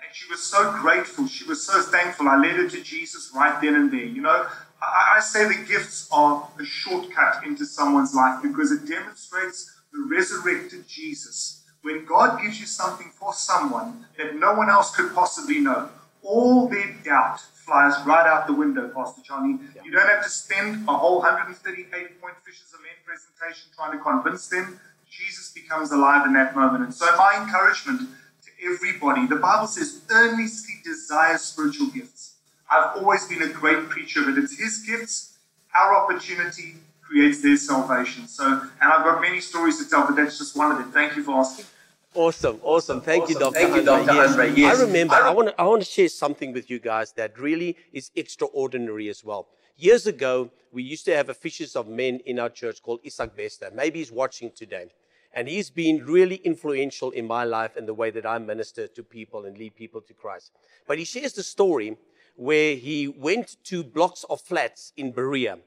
[0.00, 1.26] And she was so grateful.
[1.26, 2.28] She was so thankful.
[2.28, 4.04] I led her to Jesus right then and there.
[4.04, 4.46] You know,
[4.80, 10.06] I, I say the gifts are a shortcut into someone's life because it demonstrates the
[10.10, 11.64] resurrected Jesus.
[11.82, 15.90] When God gives you something for someone that no one else could possibly know,
[16.22, 19.58] all their doubt, flies right out the window, Pastor Johnny.
[19.74, 19.82] Yeah.
[19.84, 24.02] You don't have to spend a whole 138 point fishers of men presentation trying to
[24.02, 24.80] convince them.
[25.10, 26.84] Jesus becomes alive in that moment.
[26.84, 28.08] And so, my encouragement
[28.44, 32.36] to everybody the Bible says, earnestly desire spiritual gifts.
[32.70, 34.42] I've always been a great preacher of it.
[34.42, 35.38] It's His gifts,
[35.74, 38.26] our opportunity creates their salvation.
[38.26, 40.90] So, and I've got many stories to tell, but that's just one of them.
[40.90, 41.66] Thank you for asking.
[42.14, 43.00] Awesome, awesome.
[43.00, 43.34] Thank awesome.
[43.34, 43.54] you, Dr.
[43.54, 44.12] Thank you, Dr.
[44.12, 44.58] Yes.
[44.58, 44.78] Yes.
[44.78, 47.76] I remember, I, want to, I want to share something with you guys that really
[47.92, 49.48] is extraordinary as well.
[49.76, 53.34] Years ago, we used to have a Fishers of Men in our church called Isaac
[53.34, 53.70] Bester.
[53.74, 54.88] Maybe he's watching today.
[55.34, 59.02] And he's been really influential in my life and the way that I minister to
[59.02, 60.52] people and lead people to Christ.
[60.86, 61.96] But he shares the story
[62.36, 65.58] where he went to blocks of flats in Berea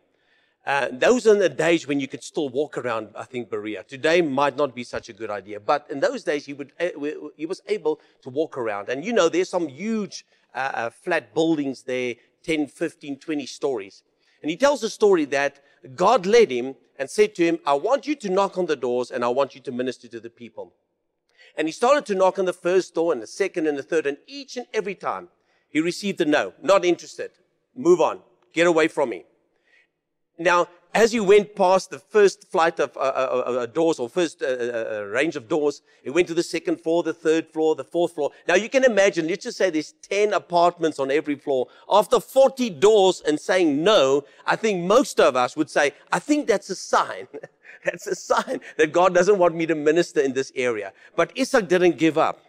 [0.66, 3.84] Uh, those are the days when you could still walk around, I think, Berea.
[3.84, 5.60] Today might not be such a good idea.
[5.60, 6.90] But in those days, he, would, uh,
[7.38, 8.90] he was able to walk around.
[8.90, 10.26] And you know, there's some huge
[10.56, 14.04] uh, uh flat buildings there, 10, 15, 20 stories.
[14.42, 15.64] And he tells a story that
[15.96, 19.12] God led him and said to him, I want you to knock on the doors
[19.12, 20.74] and I want you to minister to the people.
[21.58, 24.08] And he started to knock on the first door and the second and the third.
[24.08, 25.30] And each and every time
[25.70, 27.32] he received a no, not interested.
[27.76, 28.22] Move on.
[28.54, 29.26] Get away from me.
[30.38, 34.08] Now, as you went past the first flight of uh, uh, uh, uh doors or
[34.08, 37.76] first uh, uh, range of doors, it went to the second floor, the third floor,
[37.76, 38.32] the fourth floor.
[38.48, 41.68] Now you can imagine, let's just say there's 10 apartments on every floor.
[41.90, 46.48] After 40 doors and saying no, I think most of us would say, I think
[46.48, 47.28] that's a sign.
[47.86, 50.94] that's a sign that God doesn't want me to minister in this area.
[51.16, 52.40] But Isaac didn't give up.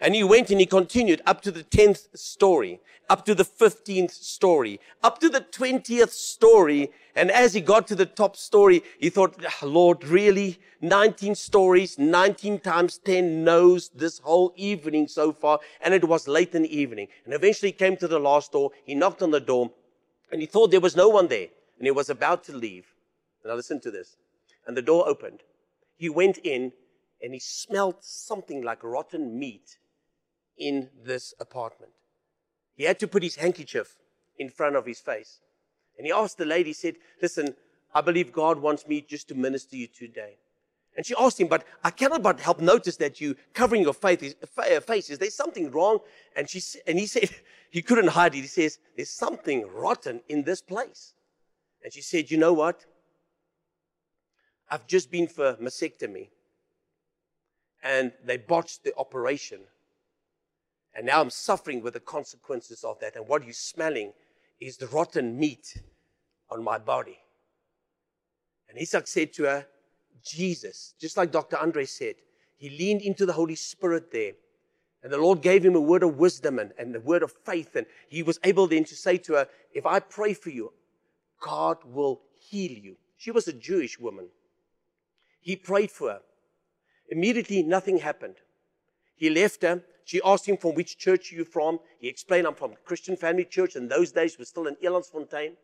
[0.00, 4.10] And he went and he continued up to the 10th story, up to the 15th
[4.10, 6.90] story, up to the 20th story.
[7.14, 10.58] And as he got to the top story, he thought, ah, Lord, really?
[10.82, 15.60] 19 stories, 19 times 10 knows this whole evening so far.
[15.80, 17.08] And it was late in the evening.
[17.24, 18.72] And eventually he came to the last door.
[18.84, 19.70] He knocked on the door
[20.30, 21.48] and he thought there was no one there.
[21.78, 22.86] And he was about to leave.
[23.44, 24.16] Now listen to this.
[24.66, 25.40] And the door opened.
[25.96, 26.72] He went in
[27.22, 29.78] and he smelled something like rotten meat
[30.58, 31.92] in this apartment.
[32.76, 33.96] He had to put his handkerchief
[34.38, 35.40] in front of his face.
[35.96, 37.54] And he asked the lady, he said, Listen,
[37.94, 40.36] I believe God wants me just to minister you today.
[40.96, 44.22] And she asked him, But I cannot but help notice that you covering your face.
[44.22, 45.98] Is there something wrong?
[46.36, 47.30] And, she, and he said,
[47.70, 48.40] He couldn't hide it.
[48.42, 51.14] He says, There's something rotten in this place.
[51.82, 52.84] And she said, You know what?
[54.70, 56.28] I've just been for mastectomy.
[57.82, 59.60] And they botched the operation.
[60.96, 63.16] And now I'm suffering with the consequences of that.
[63.16, 64.14] And what you're smelling
[64.58, 65.82] is the rotten meat
[66.50, 67.18] on my body.
[68.68, 69.66] And Isaac said to her,
[70.24, 71.58] Jesus, just like Dr.
[71.58, 72.14] Andre said,
[72.56, 74.32] he leaned into the Holy Spirit there.
[75.02, 77.76] And the Lord gave him a word of wisdom and, and a word of faith.
[77.76, 80.72] And he was able then to say to her, If I pray for you,
[81.40, 82.96] God will heal you.
[83.18, 84.28] She was a Jewish woman.
[85.40, 86.20] He prayed for her.
[87.10, 88.36] Immediately, nothing happened.
[89.14, 91.80] He left her she asked him, from which church are you from?
[91.98, 93.74] He explained, I'm from Christian Family Church.
[93.74, 95.54] In those days, we're still in Elandsfontein.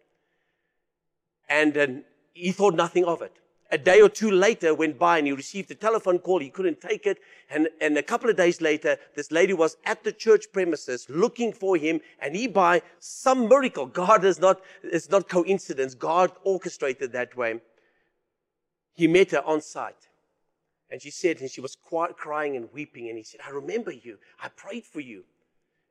[1.48, 1.86] And uh,
[2.34, 3.36] he thought nothing of it.
[3.70, 6.40] A day or two later went by and he received a telephone call.
[6.40, 7.18] He couldn't take it.
[7.50, 11.52] And, and a couple of days later, this lady was at the church premises looking
[11.52, 12.00] for him.
[12.18, 15.94] And he, by some miracle, God is not, it's not coincidence.
[15.94, 17.60] God orchestrated that way.
[18.92, 20.08] He met her on site.
[20.92, 23.08] And she said, and she was crying and weeping.
[23.08, 24.18] And he said, I remember you.
[24.38, 25.24] I prayed for you.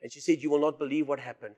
[0.03, 1.55] And she said, You will not believe what happened.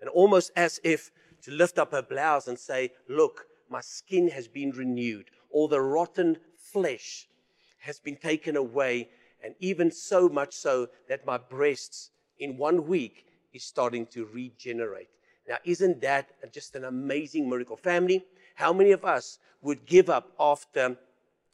[0.00, 1.10] And almost as if
[1.42, 5.26] to lift up her blouse and say, Look, my skin has been renewed.
[5.50, 7.26] All the rotten flesh
[7.80, 9.08] has been taken away.
[9.42, 15.08] And even so much so that my breasts in one week is starting to regenerate.
[15.48, 17.76] Now, isn't that just an amazing miracle?
[17.76, 20.96] Family, how many of us would give up after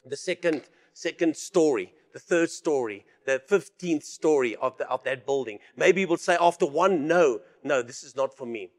[0.05, 0.61] the second
[1.01, 5.59] second story, the third story, the 15th story of, the, of that building.
[5.75, 8.69] Maybe we'll say after one, no, no, this is not for me.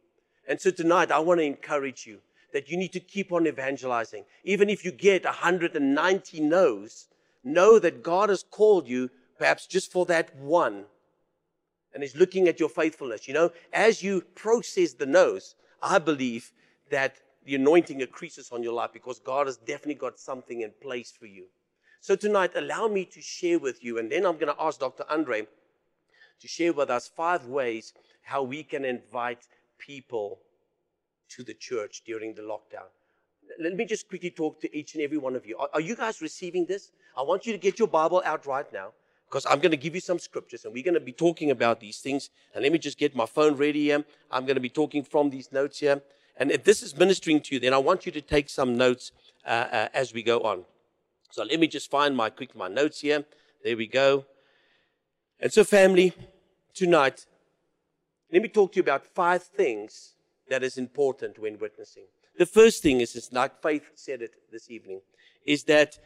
[0.48, 2.18] And so tonight, I want to encourage you
[2.52, 4.24] that you need to keep on evangelizing.
[4.44, 7.08] Even if you get 190 no's,
[7.42, 10.85] know that God has called you perhaps just for that one.
[11.94, 13.26] And He's looking at your faithfulness.
[13.26, 16.52] You know, as you process the no's, I believe
[16.90, 21.12] that the anointing increases on your life because God has definitely got something in place
[21.18, 21.46] for you.
[22.02, 25.04] So tonight, allow me to share with you, and then I'm going to ask Dr.
[25.08, 25.46] Andre
[26.40, 29.46] to share with us five ways how we can invite
[29.78, 30.40] people
[31.28, 32.90] to the church during the lockdown.
[33.60, 35.56] Let me just quickly talk to each and every one of you.
[35.56, 36.90] Are, are you guys receiving this?
[37.16, 38.88] I want you to get your Bible out right now
[39.28, 41.78] because I'm going to give you some scriptures and we're going to be talking about
[41.78, 42.30] these things.
[42.52, 44.04] And let me just get my phone ready here.
[44.28, 46.02] I'm going to be talking from these notes here.
[46.36, 49.12] And if this is ministering to you, then I want you to take some notes
[49.46, 50.64] uh, uh, as we go on.
[51.32, 53.24] So let me just find my quick my notes here.
[53.64, 54.26] There we go.
[55.40, 56.12] And so, family,
[56.74, 57.24] tonight,
[58.30, 60.12] let me talk to you about five things
[60.50, 62.04] that is important when witnessing.
[62.36, 65.00] The first thing is, is like Faith said it this evening,
[65.46, 65.98] is that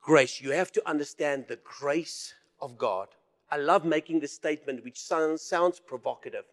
[0.00, 0.40] grace.
[0.40, 3.06] You have to understand the grace of God.
[3.52, 6.46] I love making this statement, which sounds, sounds provocative,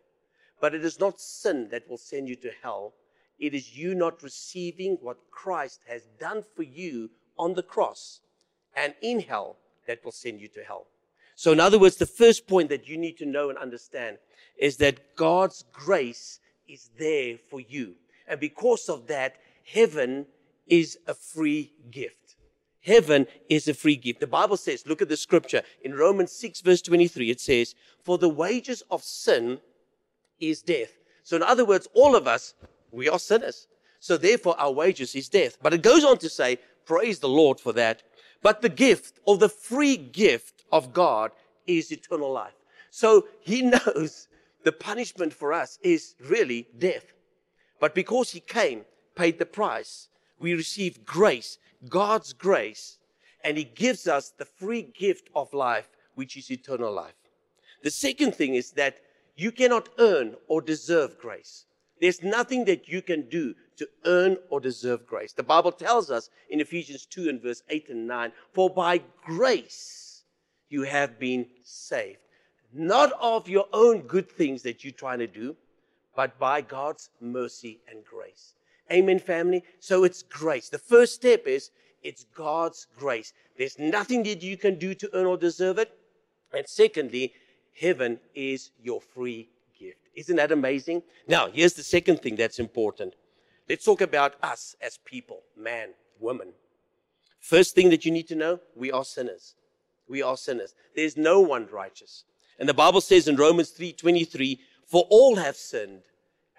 [0.60, 2.94] but it is not sin that will send you to hell.
[3.40, 7.10] It is you not receiving what Christ has done for you
[7.42, 8.22] on the cross
[8.76, 10.86] and in hell that will send you to hell.
[11.36, 14.18] So, in other words, the first point that you need to know and understand
[14.58, 17.96] is that God's grace is there for you.
[18.28, 20.28] And because of that, heaven
[20.68, 22.36] is a free gift.
[22.82, 24.20] Heaven is a free gift.
[24.20, 27.74] The Bible says, look at the scripture in Romans 6, verse 23, it says,
[28.04, 29.60] For the wages of sin
[30.40, 30.92] is death.
[31.24, 32.54] So, in other words, all of us,
[32.92, 33.68] we are sinners.
[34.00, 35.58] So, therefore, our wages is death.
[35.62, 38.04] But it goes on to say, Praise the Lord for that.
[38.42, 41.32] But the gift or the free gift of God
[41.68, 42.56] is eternal life.
[42.90, 44.28] So, He knows
[44.64, 47.06] the punishment for us is really death.
[47.80, 50.08] But because He came, paid the price,
[50.40, 52.98] we receive grace, God's grace,
[53.44, 57.16] and He gives us the free gift of life, which is eternal life.
[57.84, 58.98] The second thing is that
[59.36, 61.66] you cannot earn or deserve grace.
[62.02, 65.34] There's nothing that you can do to earn or deserve grace.
[65.34, 70.24] The Bible tells us in Ephesians 2 and verse 8 and 9, for by grace
[70.70, 72.18] you have been saved.
[72.74, 75.56] Not of your own good things that you're trying to do,
[76.16, 78.56] but by God's mercy and grace.
[78.92, 79.64] Amen, family.
[79.80, 80.70] So it's grace.
[80.70, 81.70] The first step is
[82.02, 83.32] it's God's grace.
[83.58, 85.92] There's nothing that you can do to earn or deserve it.
[86.52, 87.34] And secondly,
[87.80, 89.50] heaven is your free.
[90.22, 91.02] Isn't that amazing?
[91.28, 93.16] Now, here's the second thing that's important.
[93.68, 96.50] Let's talk about us as people, man, woman.
[97.40, 99.56] First thing that you need to know, we are sinners.
[100.08, 100.76] We are sinners.
[100.96, 102.24] There's no one righteous.
[102.60, 106.04] And the Bible says in Romans 3:23, "For all have sinned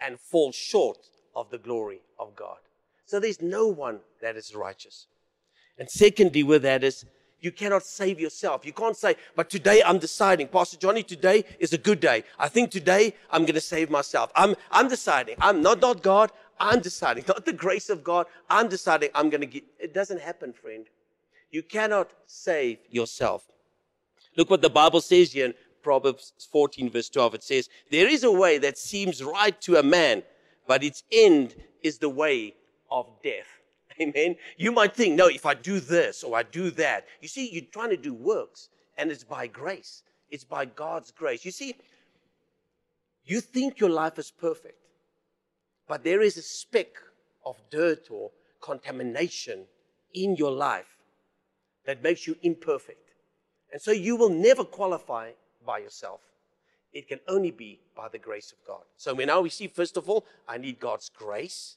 [0.01, 0.99] and fall short
[1.37, 2.59] of the glory of God.
[3.07, 5.07] So there's no one that is righteous.
[5.79, 7.05] And secondly, with that is
[7.43, 8.65] you cannot save yourself.
[8.65, 12.23] You can't say, but today I'm deciding, Pastor Johnny, today is a good day.
[12.39, 14.31] I think today I'm going to save myself.
[14.37, 15.35] I'm, I'm deciding.
[15.41, 16.31] I'm not, not God.
[16.61, 17.25] I'm deciding.
[17.29, 18.27] Not the grace of God.
[18.49, 19.65] I'm deciding I'm going to get.
[19.81, 20.87] It doesn't happen, friend.
[21.51, 23.45] You cannot save yourself.
[24.37, 27.35] Look what the Bible says here in Proverbs 14, verse 12.
[27.35, 30.23] It says, There is a way that seems right to a man,
[30.69, 32.55] but its end is the way
[32.93, 33.62] of death.
[34.01, 34.37] Amen.
[34.57, 37.07] You might think, no, if I do this or I do that.
[37.21, 40.03] You see, you're trying to do works, and it's by grace.
[40.31, 41.45] It's by God's grace.
[41.45, 41.75] You see,
[43.25, 44.79] you think your life is perfect,
[45.87, 46.89] but there is a speck
[47.45, 49.65] of dirt or contamination
[50.15, 50.99] in your life
[51.87, 53.11] that makes you imperfect.
[53.73, 55.33] And so you will never qualify
[55.65, 56.21] by yourself.
[56.93, 58.83] It can only be by the grace of God.
[58.97, 61.77] So now we see, first of all, I need God's grace,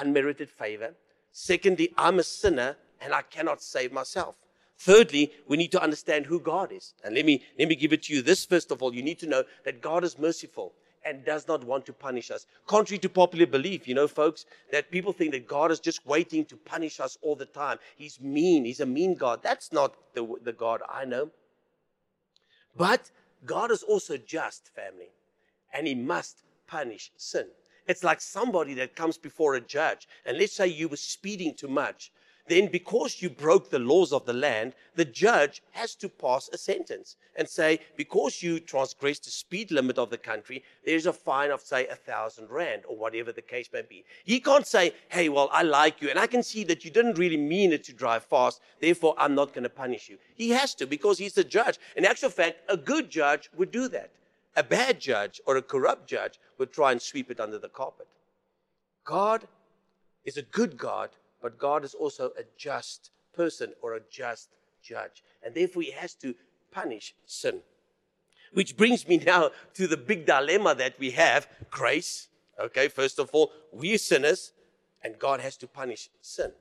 [0.00, 0.94] unmerited favor.
[1.32, 4.36] Secondly, I'm a sinner and I cannot save myself.
[4.78, 6.94] Thirdly, we need to understand who God is.
[7.04, 8.22] And let me, let me give it to you.
[8.22, 10.72] This, first of all, you need to know that God is merciful
[11.04, 12.46] and does not want to punish us.
[12.66, 16.44] Contrary to popular belief, you know, folks, that people think that God is just waiting
[16.46, 17.78] to punish us all the time.
[17.96, 18.64] He's mean.
[18.64, 19.42] He's a mean God.
[19.42, 21.30] That's not the, the God I know.
[22.76, 23.10] But
[23.44, 25.10] God is also just, family,
[25.72, 27.46] and He must punish sin.
[27.88, 31.68] It's like somebody that comes before a judge, and let's say you were speeding too
[31.68, 32.12] much.
[32.46, 36.56] Then, because you broke the laws of the land, the judge has to pass a
[36.56, 41.50] sentence and say, because you transgressed the speed limit of the country, there's a fine
[41.50, 44.02] of, say, a thousand rand or whatever the case may be.
[44.24, 47.18] He can't say, hey, well, I like you, and I can see that you didn't
[47.18, 50.16] really mean it to drive fast, therefore I'm not going to punish you.
[50.34, 51.78] He has to because he's the judge.
[51.96, 54.10] In actual fact, a good judge would do that.
[54.58, 58.08] A bad judge or a corrupt judge would try and sweep it under the carpet.
[59.04, 59.46] God
[60.24, 64.50] is a good God but God is also a just person or a just
[64.82, 65.22] judge.
[65.44, 66.34] And therefore, He has to
[66.72, 67.60] punish sin.
[68.52, 72.28] Which brings me now to the big dilemma that we have grace.
[72.58, 74.52] Okay, first of all, we're sinners,
[75.02, 76.52] and God has to punish sin.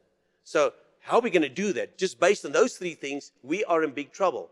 [0.44, 1.98] So, how are we going to do that?
[1.98, 4.50] Just based on those three things, we are in big trouble.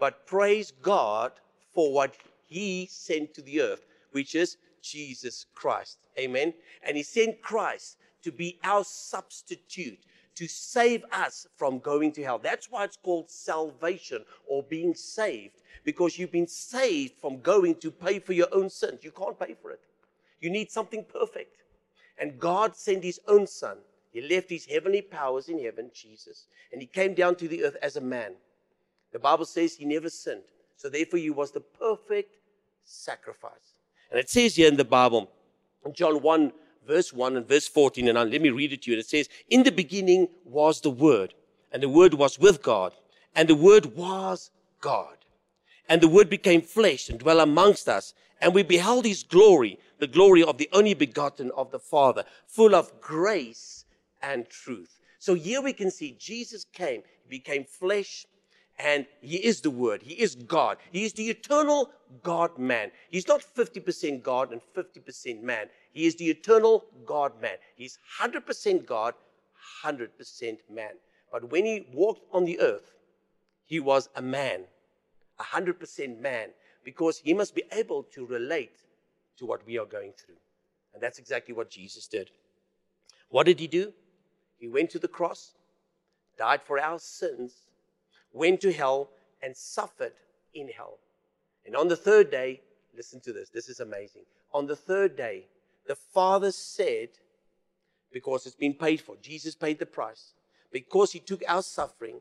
[0.00, 1.32] But praise God
[1.74, 2.14] for what
[2.48, 5.98] He sent to the earth, which is Jesus Christ.
[6.18, 6.54] Amen.
[6.82, 10.00] And He sent Christ to be our substitute,
[10.34, 12.38] to save us from going to hell.
[12.38, 17.90] That's why it's called salvation or being saved, because you've been saved from going to
[17.90, 19.04] pay for your own sins.
[19.04, 19.80] You can't pay for it.
[20.40, 21.62] You need something perfect.
[22.20, 23.78] And God sent his own son.
[24.12, 27.76] He left his heavenly powers in heaven, Jesus, and he came down to the earth
[27.82, 28.32] as a man.
[29.12, 30.42] The Bible says he never sinned.
[30.76, 32.36] So therefore, he was the perfect
[32.88, 33.52] sacrifice.
[34.10, 35.30] And it says here in the Bible,
[35.84, 36.52] in John 1,
[36.86, 38.96] verse 1 and verse 14, and let me read it to you.
[38.96, 41.34] And It says, In the beginning was the Word,
[41.70, 42.92] and the Word was with God,
[43.36, 44.50] and the Word was
[44.80, 45.16] God.
[45.88, 50.06] And the Word became flesh and dwelt amongst us, and we beheld His glory, the
[50.06, 53.84] glory of the only begotten of the Father, full of grace
[54.22, 54.98] and truth.
[55.18, 58.26] So here we can see Jesus came, He became flesh,
[58.78, 60.02] and He is the Word.
[60.02, 60.78] He is God.
[60.92, 61.90] He is the eternal
[62.22, 62.90] God man.
[63.10, 65.66] He's not 50% God and 50% man.
[65.92, 67.56] He is the eternal God man.
[67.76, 69.14] He's 100% God,
[69.84, 70.92] 100% man.
[71.32, 72.94] But when He walked on the earth,
[73.66, 74.64] He was a man,
[75.40, 76.50] 100% man,
[76.84, 78.78] because He must be able to relate
[79.38, 80.36] to what we are going through.
[80.94, 82.30] And that's exactly what Jesus did.
[83.28, 83.92] What did He do?
[84.58, 85.54] He went to the cross,
[86.38, 87.67] died for our sins,
[88.38, 89.10] went to hell,
[89.42, 90.12] and suffered
[90.54, 90.98] in hell.
[91.66, 92.60] And on the third day,
[92.96, 94.22] listen to this, this is amazing.
[94.52, 95.46] On the third day,
[95.86, 97.08] the Father said,
[98.12, 100.32] because it's been paid for, Jesus paid the price,
[100.72, 102.20] because He took our suffering,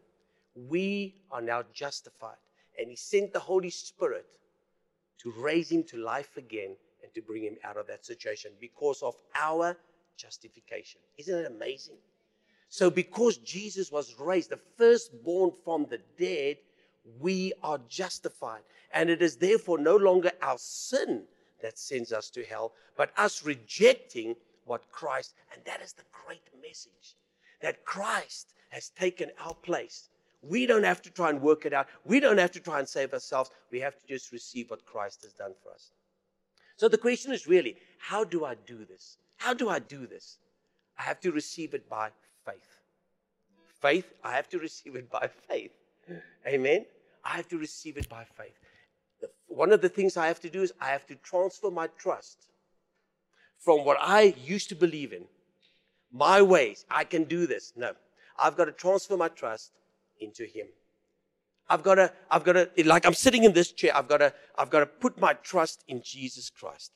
[0.56, 2.38] we are now justified.
[2.80, 4.26] And He sent the Holy Spirit
[5.20, 9.02] to raise Him to life again and to bring Him out of that situation because
[9.02, 9.78] of our
[10.18, 11.00] justification.
[11.18, 11.98] Isn't it amazing?
[12.70, 16.58] So, because Jesus was raised, the firstborn from the dead,
[17.20, 18.62] we are justified.
[18.94, 21.24] And it is therefore no longer our sin
[21.62, 26.44] that sends us to hell, but us rejecting what Christ, and that is the great
[26.62, 27.16] message
[27.62, 30.10] that Christ has taken our place.
[30.42, 31.88] We don't have to try and work it out.
[32.06, 33.50] We don't have to try and save ourselves.
[33.72, 35.92] We have to just receive what Christ has done for us.
[36.76, 39.18] So the question is really, how do I do this?
[39.38, 40.38] How do I do this?
[41.00, 42.12] I have to receive it by
[42.48, 42.70] faith.
[43.82, 45.72] Faith, I have to receive it by faith.
[46.46, 46.86] Amen.
[47.24, 48.58] I have to receive it by faith.
[49.48, 52.38] One of the things I have to do is I have to transfer my trust
[53.60, 55.26] from what I used to believe in,
[56.12, 56.86] my ways.
[56.90, 57.74] I can do this.
[57.76, 57.94] No,
[58.38, 59.72] I've got to transfer my trust
[60.20, 60.68] into Him.
[61.70, 64.34] I've got to, I've got to, like I'm sitting in this chair, I've got to,
[64.58, 66.92] I've got to put my trust in Jesus Christ.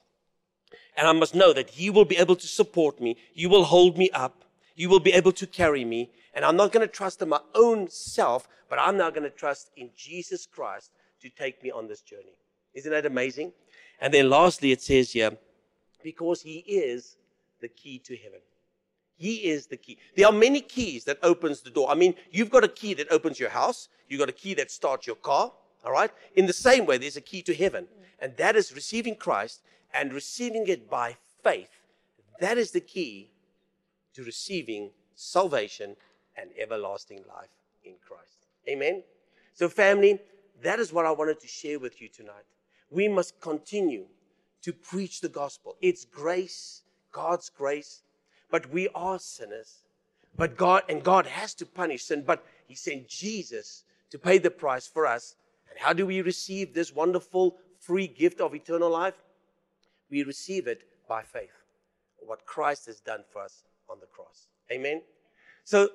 [0.96, 3.18] And I must know that He will be able to support me.
[3.34, 4.46] He will hold me up.
[4.82, 6.10] He will be able to carry me.
[6.34, 9.30] And I'm not going to trust in my own self, but I'm now going to
[9.30, 10.90] trust in Jesus Christ
[11.22, 12.34] to take me on this journey.
[12.74, 13.54] Isn't that amazing?
[14.00, 15.38] And then lastly, it says here,
[16.02, 17.18] because He is
[17.62, 18.40] the key to heaven.
[19.18, 20.00] He is the key.
[20.18, 21.92] There are many keys that opens the door.
[21.92, 23.88] I mean, you've got a key that opens your house.
[24.10, 25.52] You've got a key that starts your car.
[25.86, 26.10] All right.
[26.36, 27.86] In the same way, there's a key to heaven,
[28.18, 29.62] and that is receiving Christ
[29.94, 31.70] and receiving it by faith.
[32.40, 33.30] That is the key
[34.14, 35.96] to receiving salvation
[36.38, 37.50] and everlasting life
[37.84, 38.48] in Christ.
[38.68, 39.04] Amen.
[39.54, 40.20] So, family,
[40.64, 42.46] that is what I wanted to share with you tonight.
[42.90, 44.06] We must continue
[44.62, 45.76] to preach the gospel.
[45.82, 48.04] It's grace, God's grace,
[48.50, 49.84] but we are sinners.
[50.38, 54.52] But God, and God has to punish sin, but He sent Jesus to pay the
[54.52, 55.36] price for us.
[55.70, 59.16] And how do we receive this wonderful free gift of eternal life?
[60.10, 61.50] We receive it by faith.
[62.20, 64.48] What Christ has done for us on the cross.
[64.72, 65.02] Amen.
[65.64, 65.90] So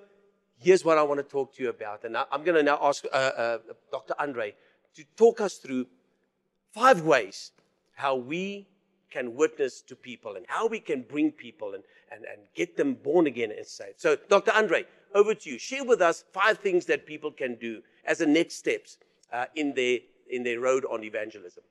[0.59, 2.05] here's what I want to talk to you about.
[2.05, 3.59] And I'm going to now ask uh, uh,
[3.90, 4.14] Dr.
[4.18, 4.55] Andre
[4.94, 5.86] to talk us through
[6.72, 7.53] five ways
[7.94, 8.68] how we
[9.11, 11.82] can witness to people and how we can bring people and,
[12.12, 14.01] and, and get them born again and saved.
[14.01, 14.53] So, Dr.
[14.53, 14.84] Andre,
[15.14, 15.59] over to you.
[15.59, 18.99] Share with us five things that people can do as the next steps
[19.32, 21.62] uh, in, their, in their road on evangelism.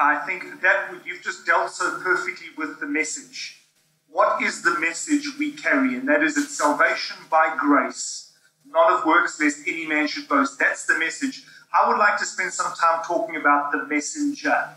[0.00, 3.62] I think that you've just dealt so perfectly with the message.
[4.08, 5.96] What is the message we carry?
[5.96, 8.32] And that is it's salvation by grace,
[8.66, 10.58] not of works, lest any man should boast.
[10.58, 11.44] That's the message.
[11.74, 14.68] I would like to spend some time talking about the messenger.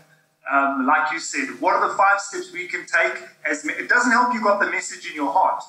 [0.52, 3.22] Um, like you said, what are the five steps we can take?
[3.48, 5.62] As me- it doesn't help you got the message in your heart,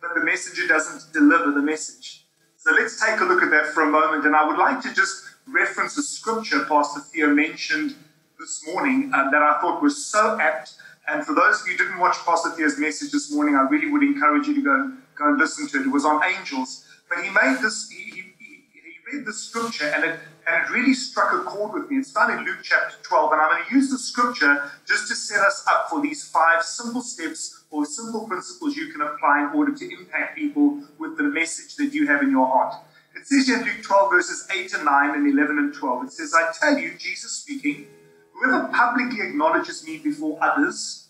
[0.00, 2.24] but the messenger doesn't deliver the message.
[2.56, 4.24] So let's take a look at that for a moment.
[4.24, 7.94] And I would like to just reference a scripture Pastor Theo mentioned
[8.38, 10.74] this morning um, that I thought was so apt.
[11.06, 13.90] And for those of you who didn't watch Pastor Theo's message this morning, I really
[13.90, 15.86] would encourage you to go, go and listen to it.
[15.86, 16.86] It was on angels.
[17.08, 20.94] But he made this, he, he, he read the scripture and it and it really
[20.94, 21.96] struck a chord with me.
[21.96, 25.14] It's found in Luke chapter 12, and I'm going to use the scripture just to
[25.14, 29.58] set us up for these five simple steps or simple principles you can apply in
[29.58, 32.74] order to impact people with the message that you have in your heart.
[33.16, 36.34] It says in Luke 12, verses 8 and 9 and 11 and 12, it says,
[36.34, 37.86] I tell you, Jesus speaking,
[38.34, 41.08] whoever publicly acknowledges me before others,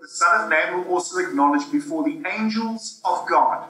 [0.00, 3.68] the Son of Man will also acknowledge before the angels of God.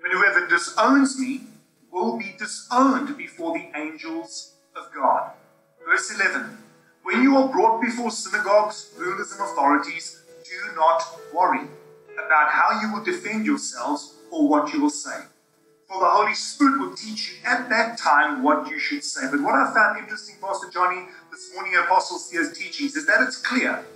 [0.00, 1.42] But whoever disowns me
[1.90, 5.32] will be disowned before the angels of God.
[5.86, 6.58] Verse 11
[7.02, 11.66] When you are brought before synagogues, rulers, and authorities, do not worry
[12.14, 15.22] about how you will defend yourselves or what you will say.
[15.88, 19.22] For the Holy Spirit will teach you at that time what you should say.
[19.30, 23.22] But what I found interesting, Pastor Johnny, this morning in Apostle Theo's teachings, is that
[23.22, 23.86] it's clear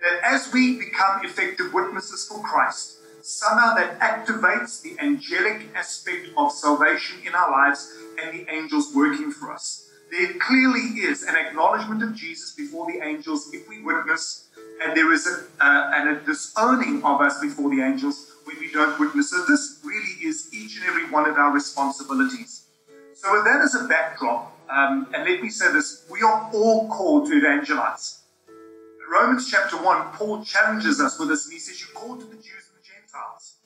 [0.00, 6.50] that as we become effective witnesses for Christ, somehow that activates the angelic aspect of
[6.50, 9.90] salvation in our lives and the angels working for us.
[10.10, 14.48] There clearly is an acknowledgement of Jesus before the angels if we witness,
[14.82, 18.72] and there is a, uh, and a disowning of us before the angels when we
[18.72, 19.30] don't witness.
[19.30, 22.64] So, this really is each and every one of our responsibilities.
[23.12, 26.88] So, with that as a backdrop, um, and let me say this we are all
[26.88, 28.22] called to evangelize.
[28.48, 32.26] In Romans chapter 1, Paul challenges us with this, and he says, You're called to
[32.26, 33.56] the Jews and the Gentiles.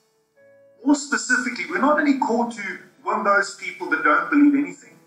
[0.85, 4.99] More specifically, we're not only called to win those people that don't believe anything,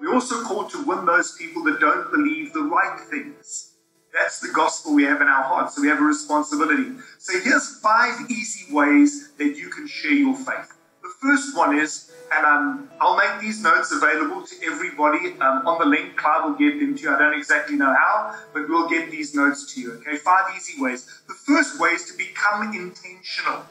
[0.00, 3.74] we're also called to win those people that don't believe the right things.
[4.12, 6.92] That's the gospel we have in our hearts, so we have a responsibility.
[7.18, 10.77] So here's five easy ways that you can share your faith.
[11.20, 15.84] First one is, and um, I'll make these notes available to everybody um, on the
[15.84, 16.16] link.
[16.16, 17.14] Clive will get them to you.
[17.14, 19.92] I don't exactly know how, but we'll get these notes to you.
[19.94, 21.06] Okay, five easy ways.
[21.26, 23.64] The first way is to become intentional.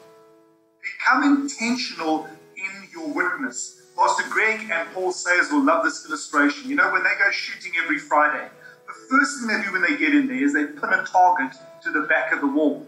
[0.82, 3.80] Become intentional in your witness.
[3.96, 6.68] Pastor Greg and Paul Sayers will love this illustration.
[6.68, 8.46] You know, when they go shooting every Friday,
[8.86, 11.56] the first thing they do when they get in there is they pin a target
[11.82, 12.86] to the back of the wall.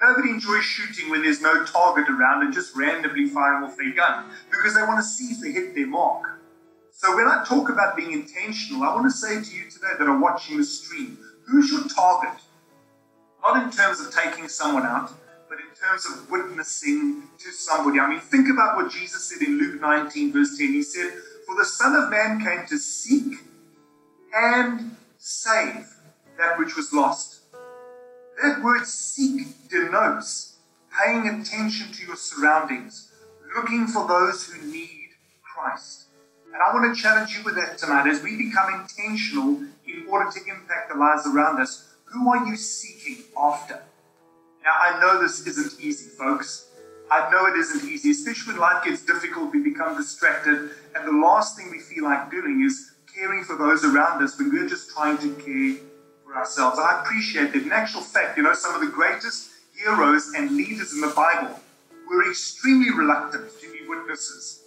[0.00, 4.26] Nobody enjoys shooting when there's no target around and just randomly firing off their gun
[4.50, 6.40] because they want to see if they hit their mark.
[6.92, 10.06] So when I talk about being intentional, I want to say to you today that
[10.06, 12.40] are watching the stream, who's your target?
[13.42, 15.12] Not in terms of taking someone out,
[15.48, 17.98] but in terms of witnessing to somebody.
[17.98, 20.68] I mean, think about what Jesus said in Luke 19, verse 10.
[20.68, 21.12] He said,
[21.46, 23.38] For the Son of Man came to seek
[24.34, 25.88] and save
[26.36, 27.37] that which was lost.
[28.42, 30.58] That word seek denotes
[30.96, 33.10] paying attention to your surroundings,
[33.56, 35.08] looking for those who need
[35.42, 36.04] Christ.
[36.52, 40.30] And I want to challenge you with that tonight as we become intentional in order
[40.30, 41.88] to impact the lives around us.
[42.04, 43.82] Who are you seeking after?
[44.62, 46.68] Now, I know this isn't easy, folks.
[47.10, 51.26] I know it isn't easy, especially when life gets difficult, we become distracted, and the
[51.26, 54.90] last thing we feel like doing is caring for those around us when we're just
[54.90, 55.87] trying to care
[56.28, 56.78] for ourselves.
[56.78, 57.62] I appreciate that.
[57.62, 61.58] In actual fact, you know, some of the greatest heroes and leaders in the Bible
[62.08, 64.62] were extremely reluctant to be witnesses.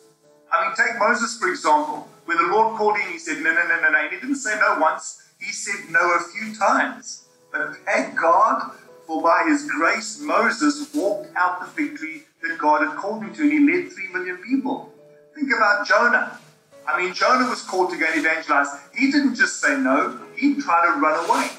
[0.51, 2.07] I mean, take Moses, for example.
[2.26, 4.09] When the Lord called him, he said, No, no, no, no, no.
[4.09, 7.26] He didn't say no once, he said no a few times.
[7.51, 8.72] But thank God,
[9.05, 13.41] for by his grace, Moses walked out the victory that God had called him to,
[13.43, 14.93] and he led three million people.
[15.36, 16.39] Think about Jonah.
[16.88, 18.67] I mean, Jonah was called to go and evangelize.
[18.95, 21.49] He didn't just say no, he tried to run away.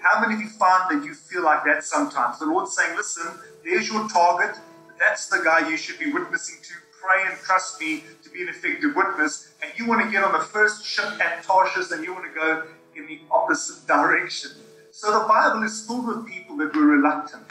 [0.00, 2.38] How many of you find that you feel like that sometimes?
[2.38, 3.26] The Lord's saying, listen,
[3.64, 4.56] there's your target.
[4.98, 6.74] That's the guy you should be witnessing to.
[7.02, 9.52] Pray and trust me to be an effective witness.
[9.62, 12.38] And you want to get on the first ship at Tarshish and you want to
[12.38, 12.66] go
[12.96, 14.52] in the opposite direction.
[14.90, 17.46] So the Bible is filled with people that were reluctant.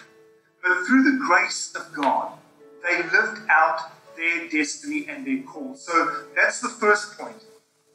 [0.61, 2.33] But through the grace of God,
[2.83, 5.75] they lived out their destiny and their call.
[5.75, 7.37] So that's the first point.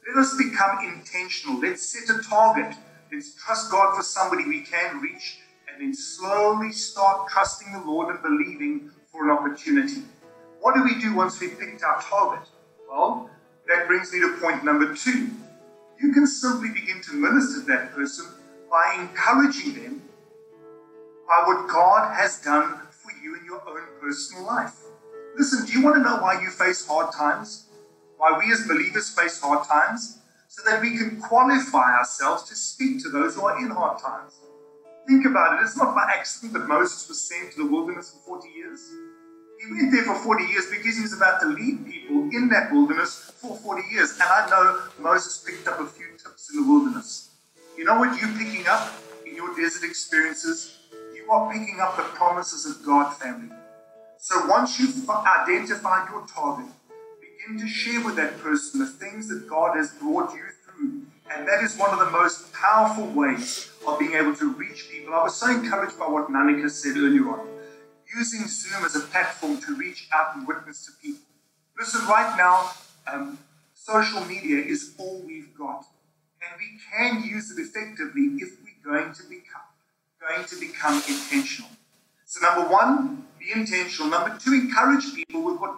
[0.07, 1.59] Let us become intentional.
[1.59, 2.75] Let's set a target.
[3.11, 5.39] Let's trust God for somebody we can reach
[5.71, 10.03] and then slowly start trusting the Lord and believing for an opportunity.
[10.61, 12.47] What do we do once we've picked our target?
[12.89, 13.29] Well,
[13.67, 15.29] that brings me to point number two.
[16.01, 18.25] You can simply begin to minister to that person
[18.69, 20.01] by encouraging them
[21.27, 24.84] by what God has done for you in your own personal life.
[25.37, 27.67] Listen, do you want to know why you face hard times?
[28.17, 30.19] Why we as believers face hard times?
[30.47, 34.39] So that we can qualify ourselves to speak to those who are in hard times.
[35.07, 35.63] Think about it.
[35.63, 38.79] It's not by accident that Moses was sent to the wilderness for 40 years.
[39.59, 42.71] He went there for 40 years because he was about to lead people in that
[42.71, 44.13] wilderness for 40 years.
[44.13, 47.31] And I know Moses picked up a few tips in the wilderness.
[47.77, 48.93] You know what you're picking up
[49.27, 50.77] in your desert experiences?
[51.13, 53.53] You are picking up the promises of God, family.
[54.27, 56.65] So once you've identified your target,
[57.21, 61.03] begin to share with that person the things that God has brought you through.
[61.29, 65.13] And that is one of the most powerful ways of being able to reach people.
[65.13, 67.47] I was so encouraged by what Nanika said earlier on.
[68.17, 71.21] Using Zoom as a platform to reach out and witness to people.
[71.77, 72.71] Listen, right now,
[73.05, 73.37] um,
[73.75, 75.85] social media is all we've got.
[76.41, 79.61] And we can use it effectively if we're going to become
[80.19, 81.69] going to become intentional.
[82.35, 84.09] So number one, be intentional.
[84.09, 85.77] Number two, encourage people with what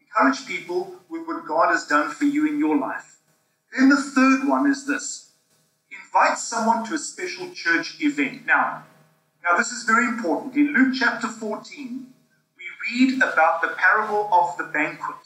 [0.00, 3.16] encourage people with what God has done for you in your life.
[3.76, 5.32] Then the third one is this:
[5.90, 8.46] invite someone to a special church event.
[8.46, 8.84] Now,
[9.42, 10.54] now this is very important.
[10.54, 12.06] In Luke chapter 14,
[12.56, 15.16] we read about the parable of the banquet.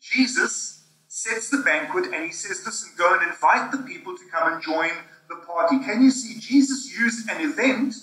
[0.00, 4.52] Jesus sets the banquet and he says, Listen, go and invite the people to come
[4.52, 4.92] and join
[5.28, 5.80] the party.
[5.80, 7.96] Can you see Jesus used an event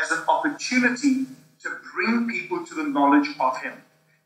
[0.00, 1.26] as an opportunity
[1.62, 3.74] to bring people to the knowledge of Him.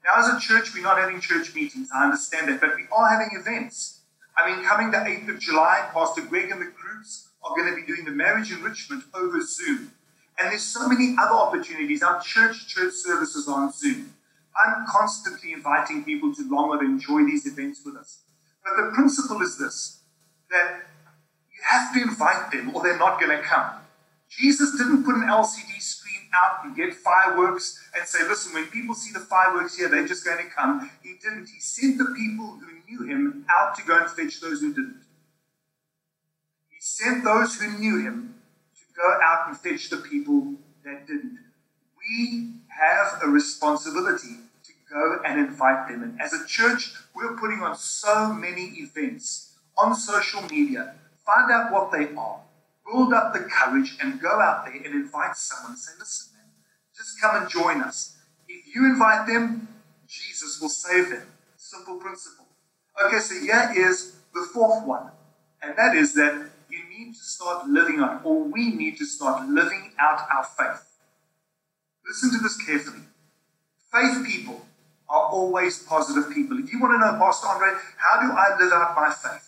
[0.04, 3.08] Now, as a church, we're not having church meetings, I understand that, but we are
[3.08, 4.00] having events.
[4.36, 7.74] I mean, coming the 8th of July, Pastor Greg and the groups are going to
[7.74, 9.92] be doing the marriage enrichment over Zoom.
[10.38, 12.02] And there's so many other opportunities.
[12.02, 14.14] Our church church services are on Zoom.
[14.56, 18.20] I'm constantly inviting people to long and enjoy these events with us.
[18.64, 20.00] But the principle is this
[20.50, 20.82] that
[21.52, 23.72] you have to invite them or they're not going to come.
[24.28, 28.94] Jesus didn't put an LCD screen out and get fireworks and say, listen, when people
[28.94, 30.90] see the fireworks here, they're just going to come.
[31.02, 31.48] He didn't.
[31.48, 35.02] He sent the people who knew him out to go and fetch those who didn't.
[36.70, 38.34] He sent those who knew him
[38.74, 40.54] to go out and fetch the people
[40.84, 41.38] that didn't.
[41.98, 46.02] We have a responsibility to go and invite them.
[46.02, 50.94] And as a church, we're putting on so many events on social media.
[51.24, 52.40] Find out what they are
[52.86, 56.50] build up the courage and go out there and invite someone and say, listen, man,
[56.96, 58.16] just come and join us.
[58.48, 59.68] If you invite them,
[60.06, 61.26] Jesus will save them.
[61.56, 62.46] Simple principle.
[63.04, 65.10] Okay, so here is the fourth one,
[65.62, 69.48] and that is that you need to start living out, or we need to start
[69.48, 70.86] living out our faith.
[72.06, 73.02] Listen to this carefully.
[73.92, 74.64] Faith people
[75.08, 76.58] are always positive people.
[76.58, 79.45] If you want to know, Pastor Andre, how do I live out my faith?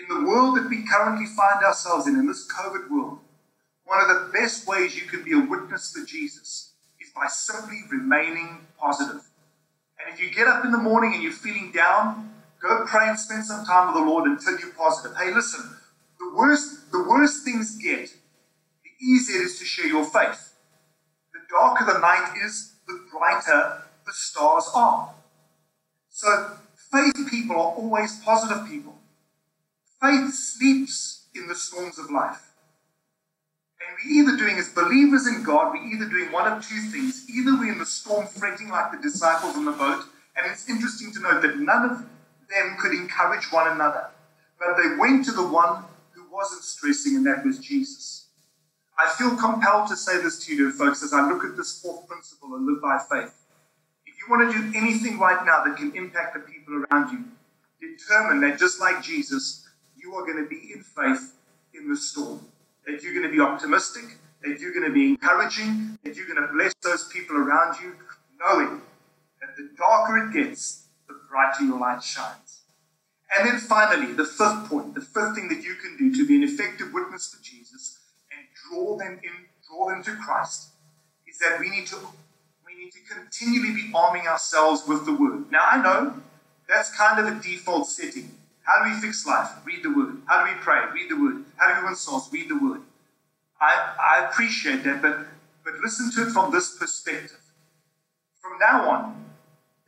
[0.00, 3.18] In the world that we currently find ourselves in, in this COVID world,
[3.84, 7.82] one of the best ways you can be a witness for Jesus is by simply
[7.90, 9.22] remaining positive.
[9.98, 12.32] And if you get up in the morning and you're feeling down,
[12.62, 15.16] go pray and spend some time with the Lord until you're positive.
[15.16, 15.76] Hey, listen,
[16.18, 20.54] the worst, the worse things get, the easier it is to share your faith.
[21.32, 25.10] The darker the night is, the brighter the stars are.
[26.08, 26.58] So
[26.92, 28.99] faith people are always positive people.
[30.00, 32.52] Faith sleeps in the storms of life.
[33.80, 37.28] And we're either doing, as believers in God, we're either doing one of two things.
[37.28, 40.04] Either we're in the storm fretting like the disciples on the boat,
[40.36, 44.08] and it's interesting to note that none of them could encourage one another,
[44.58, 48.28] but they went to the one who wasn't stressing, and that was Jesus.
[48.98, 52.06] I feel compelled to say this to you, folks, as I look at this fourth
[52.06, 53.34] principle and live by faith.
[54.06, 57.24] If you want to do anything right now that can impact the people around you,
[57.80, 59.66] determine that just like Jesus,
[60.10, 61.34] you are going to be in faith
[61.74, 62.40] in the storm.
[62.86, 66.40] That you're going to be optimistic, that you're going to be encouraging, that you're going
[66.40, 67.94] to bless those people around you,
[68.40, 68.80] knowing
[69.40, 72.62] that the darker it gets, the brighter your light shines.
[73.36, 76.36] And then finally, the fifth point, the fifth thing that you can do to be
[76.36, 78.00] an effective witness for Jesus
[78.32, 79.30] and draw them in,
[79.68, 80.70] draw them to Christ,
[81.28, 81.96] is that we need to
[82.66, 85.50] we need to continually be arming ourselves with the word.
[85.52, 86.14] Now I know
[86.68, 88.39] that's kind of a default setting.
[88.70, 89.50] How do we fix life?
[89.64, 90.22] Read the word.
[90.26, 90.82] How do we pray?
[90.94, 91.44] Read the word.
[91.56, 92.32] How do we win souls?
[92.32, 92.82] Read the word.
[93.60, 95.26] I, I appreciate that, but,
[95.64, 97.40] but listen to it from this perspective.
[98.40, 99.24] From now on,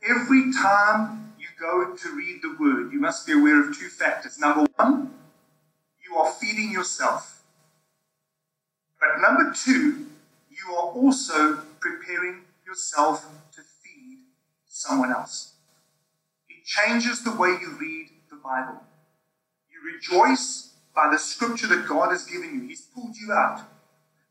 [0.07, 4.37] every time you go to read the word, you must be aware of two factors.
[4.37, 5.13] Number one,
[6.05, 7.41] you are feeding yourself.
[8.99, 10.07] But number two,
[10.49, 14.19] you are also preparing yourself to feed
[14.67, 15.53] someone else.
[16.49, 18.09] It changes the way you read
[18.43, 18.81] Bible.
[19.71, 22.67] You rejoice by the scripture that God has given you.
[22.67, 23.61] He's pulled you out.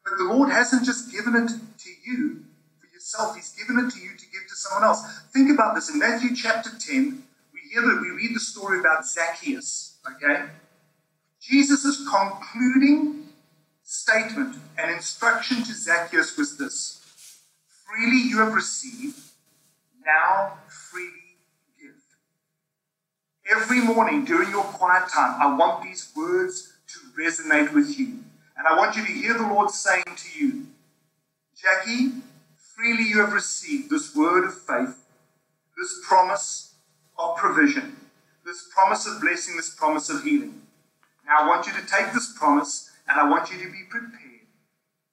[0.04, 2.44] But the Lord hasn't just given it to you
[2.80, 5.02] for yourself, He's given it to you to give to someone else.
[5.32, 5.90] Think about this.
[5.90, 9.98] In Matthew chapter 10, we hear that we read the story about Zacchaeus.
[10.06, 10.46] Okay?
[11.40, 13.28] Jesus' concluding
[13.82, 17.00] statement and instruction to Zacchaeus was this
[17.86, 19.18] Freely you have received,
[20.04, 21.21] now freely
[23.54, 28.24] Every morning during your quiet time, I want these words to resonate with you.
[28.56, 30.68] And I want you to hear the Lord saying to you,
[31.60, 32.12] Jackie,
[32.74, 35.04] freely you have received this word of faith,
[35.76, 36.76] this promise
[37.18, 37.96] of provision,
[38.46, 40.62] this promise of blessing, this promise of healing.
[41.26, 44.46] Now I want you to take this promise and I want you to be prepared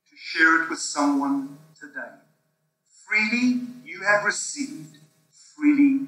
[0.09, 2.15] to share it with someone today.
[3.05, 4.97] Freely you have received,
[5.57, 6.07] freely